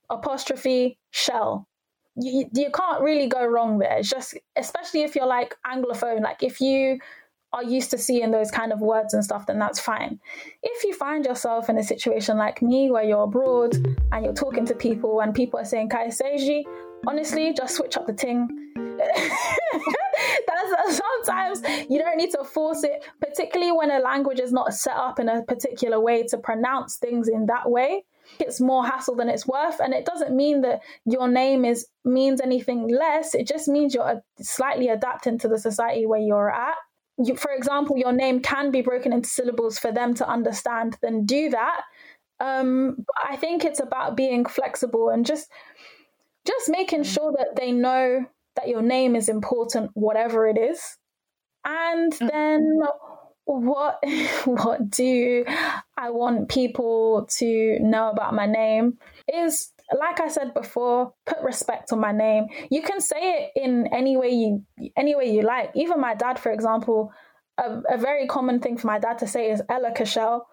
apostrophe 0.09 0.97
shell 1.11 1.69
you, 2.17 2.49
you 2.55 2.71
can't 2.71 3.03
really 3.03 3.27
go 3.27 3.45
wrong 3.45 3.79
there. 3.79 3.99
It's 3.99 4.09
just, 4.09 4.35
especially 4.57 5.03
if 5.03 5.15
you're 5.15 5.27
like 5.27 5.57
Anglophone, 5.67 6.23
like 6.23 6.43
if 6.43 6.61
you 6.61 6.99
are 7.53 7.63
used 7.63 7.91
to 7.91 7.99
seeing 7.99 8.31
those 8.31 8.51
kind 8.51 8.73
of 8.73 8.81
words 8.81 9.15
and 9.15 9.25
stuff, 9.25 9.47
then 9.47 9.59
that's 9.59 9.81
fine. 9.81 10.19
If 10.63 10.85
you 10.85 10.95
find 10.95 11.25
yourself 11.25 11.69
in 11.69 11.79
a 11.79 11.83
situation 11.83 12.37
like 12.37 12.63
me 12.63 12.91
where 12.91 13.05
you're 13.05 13.25
abroad 13.25 13.75
and 14.13 14.25
you're 14.25 14.35
talking 14.35 14.65
to 14.67 14.75
people 14.75 15.21
and 15.21 15.35
people 15.35 15.61
are 15.61 15.65
saying 15.65 15.91
Kaiseji, 15.91 16.65
honestly, 17.07 17.53
just 17.55 17.77
switch 17.77 17.97
up 17.97 18.07
the 18.07 18.13
ting. 18.13 18.49
that's 18.97 20.97
sometimes 20.97 21.63
you 21.91 21.99
don't 21.99 22.17
need 22.17 22.31
to 22.31 22.45
force 22.45 22.83
it, 22.83 23.05
particularly 23.21 23.73
when 23.73 23.91
a 23.91 23.99
language 23.99 24.41
is 24.41 24.53
not 24.53 24.73
set 24.75 24.97
up 24.97 25.19
in 25.19 25.29
a 25.29 25.43
particular 25.43 26.01
way 26.01 26.23
to 26.25 26.39
pronounce 26.39 26.97
things 26.97 27.29
in 27.29 27.47
that 27.47 27.71
way 27.71 28.05
it's 28.39 28.61
more 28.61 28.85
hassle 28.85 29.17
than 29.17 29.29
it's 29.29 29.47
worth. 29.47 29.81
And 29.81 29.95
it 29.95 30.05
doesn't 30.05 30.35
mean 30.35 30.63
that 30.63 30.81
your 31.05 31.29
name 31.29 31.65
is 31.65 31.87
means 32.05 32.41
anything 32.41 32.89
less. 32.89 33.35
It 33.35 33.47
just 33.47 33.69
means 33.69 33.95
you're 33.95 34.23
slightly 34.41 34.89
adapting 34.89 35.39
to 35.39 35.49
the 35.49 35.59
society 35.59 36.07
where 36.07 36.21
you're 36.21 36.51
at. 36.51 36.77
You, 37.19 37.35
for 37.35 37.51
example 37.51 37.97
your 37.97 38.13
name 38.13 38.41
can 38.41 38.71
be 38.71 38.83
broken 38.83 39.13
into 39.13 39.29
syllables 39.29 39.79
for 39.79 39.91
them 39.91 40.13
to 40.15 40.29
understand 40.29 40.99
then 41.01 41.25
do 41.25 41.49
that. 41.51 41.83
Um, 42.39 42.97
but 42.99 43.33
i 43.33 43.37
think 43.37 43.65
it's 43.65 43.81
about 43.81 44.15
being 44.15 44.45
flexible 44.45 45.09
and 45.09 45.25
just 45.25 45.51
just 46.47 46.69
making 46.69 47.01
mm. 47.01 47.15
sure 47.15 47.33
that 47.39 47.57
they 47.57 47.73
know 47.73 48.27
that 48.57 48.69
your 48.69 48.83
name 48.83 49.15
is 49.17 49.29
important 49.29 49.91
whatever 49.95 50.47
it 50.47 50.59
is. 50.59 50.99
And 51.65 52.13
mm. 52.13 52.31
then 52.31 52.81
what 53.47 53.99
what 54.45 54.91
do 54.91 55.45
I 55.97 56.11
want 56.11 56.49
people 56.49 57.27
to 57.39 57.79
know 57.81 58.11
about 58.11 58.35
my 58.35 58.47
name 58.47 58.99
is 59.33 59.73
like 59.97 60.21
I 60.21 60.29
said 60.29 60.53
before, 60.53 61.13
put 61.27 61.39
respect 61.43 61.93
on 61.93 62.01
my 62.01 62.11
name. 62.13 62.47
You 62.71 62.83
can 62.83 63.01
say 63.01 63.17
it 63.55 63.61
in 63.61 63.87
any 63.93 64.17
way 64.17 64.31
you 64.31 64.65
any 64.97 65.15
way 65.15 65.33
you 65.33 65.43
like. 65.43 65.71
Even 65.75 66.01
my 66.01 66.15
dad, 66.15 66.39
for 66.39 66.51
example, 66.51 67.13
a, 67.59 67.83
a 67.91 67.97
very 67.97 68.27
common 68.27 68.61
thing 68.61 68.77
for 68.77 68.89
my 68.89 68.99
dad 68.99 69.19
to 69.19 69.27
say 69.27 69.51
is 69.51 69.63
Ella 69.69 69.93
Cashel. 69.95 70.47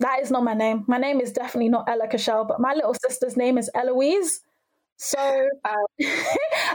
That 0.00 0.20
is 0.20 0.30
not 0.32 0.42
my 0.42 0.54
name. 0.54 0.84
My 0.88 0.98
name 0.98 1.20
is 1.20 1.32
definitely 1.32 1.68
not 1.68 1.88
Ella 1.88 2.08
Cashel, 2.08 2.44
but 2.44 2.60
my 2.60 2.74
little 2.74 2.94
sister's 2.94 3.36
name 3.36 3.56
is 3.56 3.70
Eloise. 3.74 4.40
So 4.96 5.48
um, 5.64 5.86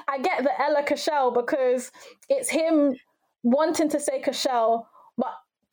I 0.07 0.19
get 0.21 0.43
the 0.43 0.61
Ella 0.61 0.83
Cashel 0.83 1.31
because 1.31 1.91
it's 2.29 2.49
him 2.49 2.95
wanting 3.43 3.89
to 3.89 3.99
say 3.99 4.21
Cashel, 4.21 4.87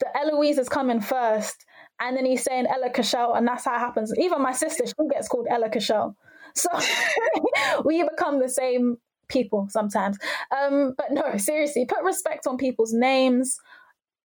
the 0.00 0.07
Eloise 0.18 0.59
is 0.59 0.68
coming 0.68 1.00
first, 1.00 1.64
and 2.00 2.16
then 2.16 2.26
he's 2.26 2.42
saying 2.42 2.66
Ella 2.66 2.90
Cashel, 2.90 3.35
and 3.35 3.46
that's 3.46 3.64
how 3.64 3.76
it 3.76 3.80
happens. 3.80 4.12
Even 4.18 4.42
my 4.42 4.52
sister, 4.52 4.85
she 4.87 4.92
gets 5.11 5.28
called 5.28 5.46
Ella 5.48 5.70
Cashel. 5.70 6.16
So 6.54 6.68
we 7.85 8.02
become 8.02 8.40
the 8.40 8.48
same 8.48 8.96
people 9.28 9.66
sometimes. 9.70 10.18
Um, 10.57 10.94
but 10.96 11.07
no, 11.11 11.37
seriously, 11.37 11.87
put 11.87 12.02
respect 12.02 12.46
on 12.46 12.57
people's 12.57 12.92
names. 12.92 13.59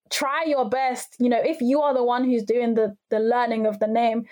Try 0.09 0.43
your 0.45 0.69
best. 0.69 1.15
You 1.19 1.29
know, 1.29 1.41
if 1.43 1.61
you 1.61 1.81
are 1.81 1.93
the 1.93 2.03
one 2.03 2.23
who's 2.23 2.43
doing 2.43 2.75
the 2.75 2.95
the 3.09 3.19
learning 3.19 3.65
of 3.65 3.79
the 3.79 3.87
name, 3.87 4.25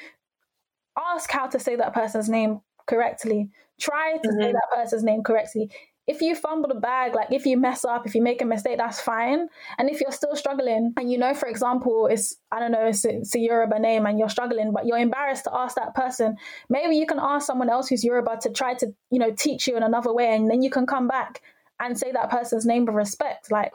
ask 0.97 1.31
how 1.31 1.47
to 1.47 1.59
say 1.59 1.75
that 1.75 1.93
person's 1.93 2.29
name 2.29 2.59
correctly. 2.87 3.49
Try 3.79 4.17
to 4.17 4.29
mm-hmm. 4.29 4.41
say 4.41 4.51
that 4.51 4.67
person's 4.75 5.03
name 5.03 5.23
correctly 5.23 5.71
if 6.07 6.21
you 6.21 6.35
fumble 6.35 6.67
the 6.67 6.75
bag, 6.79 7.13
like 7.13 7.31
if 7.31 7.45
you 7.45 7.57
mess 7.57 7.85
up, 7.85 8.05
if 8.05 8.15
you 8.15 8.21
make 8.21 8.41
a 8.41 8.45
mistake, 8.45 8.77
that's 8.77 8.99
fine. 8.99 9.47
And 9.77 9.89
if 9.89 10.01
you're 10.01 10.11
still 10.11 10.35
struggling, 10.35 10.93
and 10.97 11.11
you 11.11 11.17
know, 11.17 11.33
for 11.33 11.47
example, 11.47 12.07
it's 12.07 12.35
I 12.51 12.59
don't 12.59 12.71
know, 12.71 12.87
it's, 12.87 13.05
it's 13.05 13.35
a 13.35 13.39
Yoruba 13.39 13.79
name, 13.79 14.05
and 14.05 14.17
you're 14.17 14.29
struggling, 14.29 14.71
but 14.73 14.85
you're 14.85 14.97
embarrassed 14.97 15.43
to 15.45 15.55
ask 15.55 15.75
that 15.75 15.93
person, 15.93 16.37
maybe 16.69 16.95
you 16.95 17.05
can 17.05 17.19
ask 17.19 17.45
someone 17.45 17.69
else 17.69 17.87
who's 17.87 18.03
Yoruba 18.03 18.37
to 18.41 18.49
try 18.49 18.73
to 18.75 18.87
you 19.11 19.19
know 19.19 19.31
teach 19.31 19.67
you 19.67 19.77
in 19.77 19.83
another 19.83 20.13
way, 20.13 20.35
and 20.35 20.49
then 20.49 20.61
you 20.61 20.69
can 20.69 20.85
come 20.85 21.07
back 21.07 21.41
and 21.79 21.97
say 21.97 22.11
that 22.11 22.29
person's 22.29 22.65
name 22.65 22.85
with 22.85 22.95
respect. 22.95 23.51
Like 23.51 23.73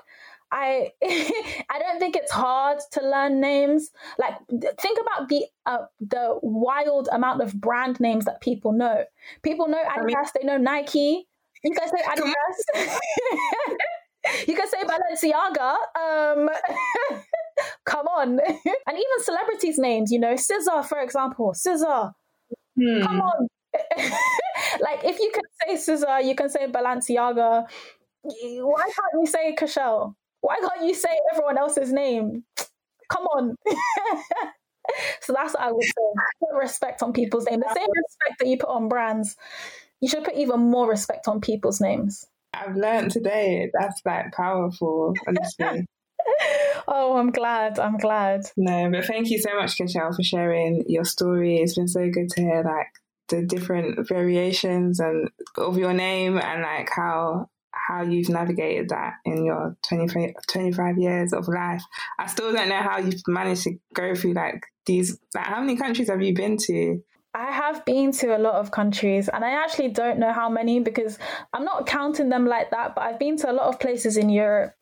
I 0.51 0.93
I 1.05 1.79
don't 1.79 1.99
think 1.99 2.17
it's 2.17 2.33
hard 2.33 2.79
to 2.93 3.09
learn 3.09 3.41
names. 3.41 3.91
Like 4.19 4.35
think 4.81 4.99
about 5.01 5.29
the 5.29 5.45
uh, 5.65 5.87
the 6.01 6.39
wild 6.43 7.09
amount 7.12 7.43
of 7.43 7.61
brand 7.61 8.01
names 8.01 8.25
that 8.25 8.41
people 8.41 8.73
know. 8.73 9.05
People 9.43 9.69
know 9.69 9.83
Adidas, 9.83 9.97
I 10.01 10.05
mean, 10.05 10.25
they 10.41 10.47
know 10.47 10.59
Nike, 10.59 11.29
you 11.67 11.75
can 11.75 11.89
say 11.89 12.03
Adidas. 12.07 12.99
you 14.49 14.55
can 14.55 14.69
say 14.69 14.83
Balenciaga. 14.85 15.75
Um, 15.99 16.49
come 17.85 18.07
on. 18.07 18.29
and 18.87 18.97
even 18.97 19.25
celebrities' 19.25 19.79
names, 19.79 20.13
you 20.13 20.21
know, 20.21 20.35
SZA, 20.35 20.85
for 20.87 21.01
example. 21.01 21.53
SZA. 21.55 22.13
Hmm. 22.81 23.03
Come 23.03 23.21
on. 23.21 23.49
like, 24.81 25.05
if 25.05 25.19
you 25.19 25.33
can 25.35 25.77
say 25.77 25.93
SZA, 25.93 26.25
you 26.25 26.35
can 26.35 26.49
say 26.49 26.67
Balenciaga. 26.67 27.67
Why 28.23 28.83
can't 28.83 29.21
you 29.21 29.27
say 29.27 29.55
Cushelle? 29.59 30.15
Why 30.41 30.57
can't 30.61 30.87
you 30.87 30.95
say 30.95 31.11
everyone 31.33 31.59
else's 31.59 31.93
name? 31.93 32.45
Come 33.11 33.25
on. 33.25 33.55
so 35.21 35.33
that's 35.33 35.55
what 35.55 35.63
I 35.63 35.73
would 35.73 35.83
say. 35.83 35.91
Put 36.41 36.59
respect 36.59 37.03
on 37.03 37.13
people's 37.13 37.47
name. 37.47 37.61
The 37.61 37.75
same 37.75 37.89
respect 37.89 38.39
that 38.41 38.49
you 38.49 38.59
put 38.59 38.69
on 38.69 38.89
brands 38.89 39.37
you 40.01 40.09
should 40.09 40.25
put 40.25 40.35
even 40.35 40.61
more 40.61 40.89
respect 40.89 41.29
on 41.29 41.41
people's 41.41 41.81
names. 41.81 42.27
I've 42.55 42.77
learned 42.77 43.11
today 43.11 43.71
that's 43.73 44.01
like 44.05 44.33
powerful, 44.33 45.15
honestly. 45.27 45.87
oh, 46.89 47.17
I'm 47.17 47.31
glad. 47.31 47.79
I'm 47.79 47.99
glad. 47.99 48.47
No, 48.57 48.91
but 48.91 49.05
thank 49.05 49.31
you 49.31 49.39
so 49.39 49.55
much, 49.55 49.77
Cushelle, 49.79 50.15
for 50.15 50.23
sharing 50.23 50.85
your 50.89 51.05
story. 51.05 51.59
It's 51.59 51.75
been 51.75 51.89
so 51.89 52.09
good 52.11 52.29
to 52.31 52.41
hear 52.41 52.63
like 52.65 52.89
the 53.29 53.45
different 53.45 54.09
variations 54.09 55.01
and 55.01 55.29
of 55.57 55.79
your 55.79 55.93
name 55.93 56.39
and 56.39 56.63
like 56.63 56.89
how 56.95 57.49
how 57.73 58.03
you've 58.03 58.29
navigated 58.29 58.89
that 58.89 59.15
in 59.25 59.45
your 59.45 59.77
20, 59.89 60.35
25 60.49 60.99
years 60.99 61.33
of 61.33 61.47
life. 61.47 61.83
I 62.19 62.27
still 62.27 62.53
don't 62.53 62.69
know 62.69 62.81
how 62.81 62.99
you've 62.99 63.23
managed 63.29 63.65
to 63.65 63.79
go 63.95 64.15
through 64.15 64.33
like 64.33 64.65
these 64.87 65.19
like 65.35 65.47
how 65.47 65.61
many 65.61 65.77
countries 65.77 66.09
have 66.09 66.23
you 66.23 66.35
been 66.35 66.57
to? 66.67 67.03
I 67.37 67.53
have 67.53 67.85
been 67.85 68.12
to 68.12 68.35
a 68.35 68.38
lot 68.38 68.55
of 68.55 68.70
countries 68.70 69.29
and 69.29 69.44
I 69.44 69.62
actually 69.62 69.88
don't 69.88 70.18
know 70.18 70.33
how 70.33 70.49
many 70.49 70.81
because 70.81 71.18
I'm 71.53 71.64
not 71.64 71.87
counting 71.87 72.31
them 72.31 72.46
like 72.46 72.70
that, 72.70 72.94
but 72.94 73.03
I've 73.03 73.18
been 73.18 73.37
to 73.38 73.51
a 73.51 73.53
lot 73.53 73.66
of 73.66 73.79
places 73.79 74.16
in 74.16 74.31
Europe, 74.31 74.72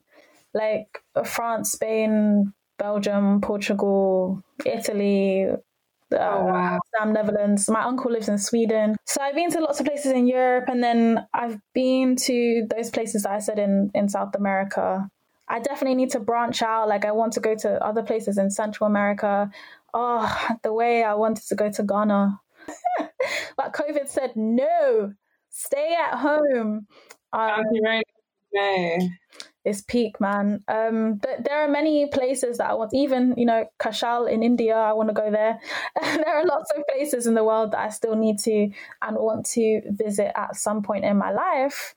like 0.54 1.02
France, 1.24 1.72
Spain, 1.72 2.52
Belgium, 2.78 3.40
Portugal, 3.40 4.40
Italy, 4.64 5.48
uh, 6.12 6.16
oh, 6.16 6.44
wow. 6.44 6.78
Amsterdam, 6.78 7.12
Netherlands. 7.12 7.68
My 7.68 7.82
uncle 7.82 8.12
lives 8.12 8.28
in 8.28 8.38
Sweden. 8.38 8.94
So 9.04 9.20
I've 9.20 9.34
been 9.34 9.50
to 9.50 9.58
lots 9.58 9.80
of 9.80 9.86
places 9.86 10.12
in 10.12 10.28
Europe 10.28 10.66
and 10.68 10.80
then 10.80 11.26
I've 11.34 11.58
been 11.74 12.14
to 12.14 12.68
those 12.70 12.90
places 12.90 13.24
that 13.24 13.32
I 13.32 13.40
said 13.40 13.58
in, 13.58 13.90
in 13.96 14.08
South 14.08 14.36
America. 14.36 15.08
I 15.48 15.58
definitely 15.58 15.96
need 15.96 16.10
to 16.10 16.20
branch 16.20 16.62
out. 16.62 16.88
Like 16.88 17.04
I 17.04 17.10
want 17.10 17.32
to 17.32 17.40
go 17.40 17.56
to 17.56 17.84
other 17.84 18.04
places 18.04 18.38
in 18.38 18.52
Central 18.52 18.86
America. 18.86 19.50
Oh, 19.92 20.48
the 20.62 20.72
way 20.72 21.02
I 21.02 21.14
wanted 21.14 21.46
to 21.48 21.56
go 21.56 21.68
to 21.68 21.82
Ghana. 21.82 22.40
but 23.56 23.72
COVID 23.72 24.08
said, 24.08 24.32
no, 24.37 25.12
stay 25.50 25.96
at 25.98 26.18
home. 26.18 26.87
Um, 27.32 27.62
it's 29.64 29.82
peak, 29.82 30.20
man. 30.20 30.62
Um, 30.68 31.14
but 31.14 31.44
there 31.44 31.62
are 31.62 31.68
many 31.68 32.06
places 32.06 32.58
that 32.58 32.70
I 32.70 32.74
want, 32.74 32.92
even, 32.92 33.34
you 33.37 33.46
know, 33.46 33.64
Kashal 33.80 34.30
in 34.30 34.42
India, 34.42 34.76
I 34.76 34.92
want 34.92 35.08
to 35.08 35.14
go 35.14 35.30
there. 35.30 35.58
there 36.00 36.37
are 36.37 36.44
lots 36.44 36.70
of 36.76 36.84
places 36.92 37.26
in 37.26 37.34
the 37.34 37.44
world 37.44 37.72
that 37.72 37.80
I 37.80 37.88
still 37.88 38.14
need 38.14 38.38
to 38.40 38.70
and 39.02 39.16
want 39.16 39.46
to 39.52 39.80
visit 39.87 40.32
at 40.37 40.56
some 40.56 40.82
point 40.82 41.04
in 41.04 41.16
my 41.16 41.32
life. 41.32 41.94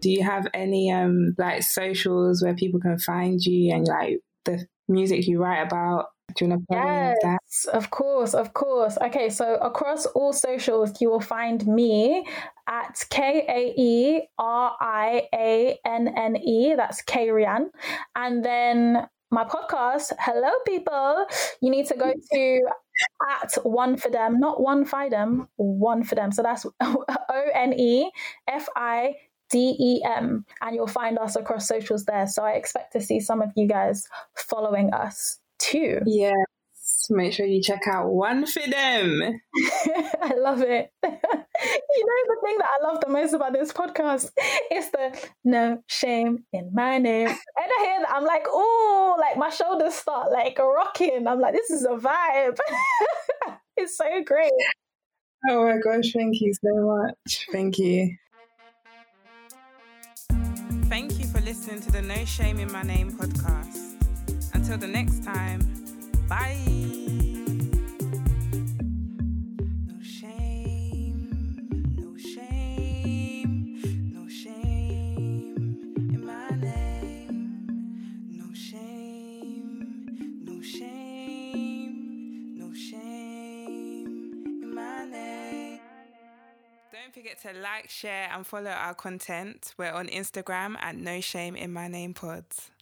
Do 0.00 0.10
you 0.10 0.24
have 0.24 0.48
any 0.52 0.90
um 0.90 1.36
like 1.38 1.62
socials 1.62 2.42
where 2.42 2.54
people 2.54 2.80
can 2.80 2.98
find 2.98 3.40
you 3.40 3.72
and 3.72 3.86
like 3.86 4.18
the 4.44 4.66
music 4.92 5.26
you 5.26 5.42
write 5.42 5.62
about? 5.62 6.06
Do 6.34 6.44
you 6.44 6.50
want 6.50 6.62
to 6.70 6.74
yes, 6.74 7.18
that? 7.22 7.74
of 7.74 7.90
course, 7.90 8.34
of 8.34 8.54
course. 8.54 8.96
Okay, 8.98 9.28
so 9.28 9.56
across 9.56 10.06
all 10.06 10.32
socials, 10.32 10.92
you 11.00 11.10
will 11.10 11.20
find 11.20 11.66
me 11.66 12.26
at 12.66 13.04
K 13.10 13.44
A 13.48 13.74
E 13.80 14.28
R 14.38 14.76
I 14.80 15.28
A 15.34 15.78
N 15.84 16.08
N 16.16 16.36
E. 16.36 16.74
That's 16.74 17.02
K 17.02 17.28
Rian. 17.28 17.66
And 18.14 18.44
then 18.44 19.06
my 19.30 19.44
podcast, 19.44 20.12
Hello 20.20 20.50
People, 20.66 21.26
you 21.60 21.70
need 21.70 21.86
to 21.88 21.96
go 21.96 22.12
to 22.32 22.60
at 23.30 23.54
one 23.64 23.96
for 23.96 24.10
them, 24.10 24.38
not 24.38 24.60
one 24.60 24.84
for 24.84 25.08
them, 25.10 25.48
one 25.56 26.04
for 26.04 26.14
them. 26.14 26.32
So 26.32 26.42
that's 26.42 26.64
O 26.80 27.44
N 27.54 27.72
E 27.78 28.10
F 28.48 28.68
I 28.76 29.14
DEM, 29.52 30.44
and 30.60 30.74
you'll 30.74 30.86
find 30.86 31.18
us 31.18 31.36
across 31.36 31.68
socials 31.68 32.04
there. 32.04 32.26
So 32.26 32.42
I 32.42 32.52
expect 32.52 32.92
to 32.94 33.00
see 33.00 33.20
some 33.20 33.42
of 33.42 33.50
you 33.54 33.68
guys 33.68 34.08
following 34.34 34.92
us 34.92 35.38
too. 35.58 36.00
Yes. 36.06 36.34
Make 37.10 37.32
sure 37.32 37.46
you 37.46 37.62
check 37.62 37.82
out 37.86 38.08
One 38.08 38.46
for 38.46 38.60
Them. 38.60 39.20
I 40.22 40.34
love 40.36 40.62
it. 40.62 40.90
you 41.04 41.10
know, 41.10 42.22
the 42.26 42.36
thing 42.44 42.58
that 42.58 42.68
I 42.80 42.86
love 42.86 43.00
the 43.00 43.10
most 43.10 43.34
about 43.34 43.52
this 43.52 43.72
podcast 43.72 44.30
is 44.72 44.90
the 44.90 45.28
no 45.44 45.82
shame 45.86 46.44
in 46.52 46.70
my 46.72 46.98
name. 46.98 47.28
And 47.28 47.38
I 47.58 47.84
hear 47.84 48.00
that, 48.00 48.12
I'm 48.14 48.24
like, 48.24 48.44
oh, 48.48 49.16
like 49.20 49.36
my 49.36 49.50
shoulders 49.50 49.94
start 49.94 50.32
like 50.32 50.58
rocking. 50.58 51.26
I'm 51.26 51.40
like, 51.40 51.54
this 51.54 51.70
is 51.70 51.84
a 51.84 51.96
vibe. 51.96 52.58
it's 53.76 53.96
so 53.96 54.22
great. 54.24 54.52
Oh 55.48 55.64
my 55.64 55.78
gosh, 55.78 56.12
thank 56.12 56.40
you 56.40 56.52
so 56.54 57.04
much. 57.26 57.46
Thank 57.50 57.78
you. 57.78 58.16
Listening 61.72 61.92
to 61.92 62.00
the 62.00 62.14
No 62.14 62.24
Shame 62.24 62.58
in 62.58 62.70
My 62.70 62.82
Name 62.82 63.10
podcast. 63.12 63.94
Until 64.54 64.76
the 64.76 64.86
next 64.86 65.24
time, 65.24 65.60
bye. 66.28 67.01
Forget 87.22 87.40
to 87.40 87.60
like, 87.60 87.88
share, 87.88 88.28
and 88.32 88.44
follow 88.44 88.70
our 88.70 88.94
content. 88.94 89.74
We're 89.78 89.92
on 89.92 90.08
Instagram 90.08 90.74
at 90.80 90.96
No 90.96 91.20
Shame 91.20 91.54
in 91.54 91.72
My 91.72 91.86
Name 91.86 92.14
Pods. 92.14 92.72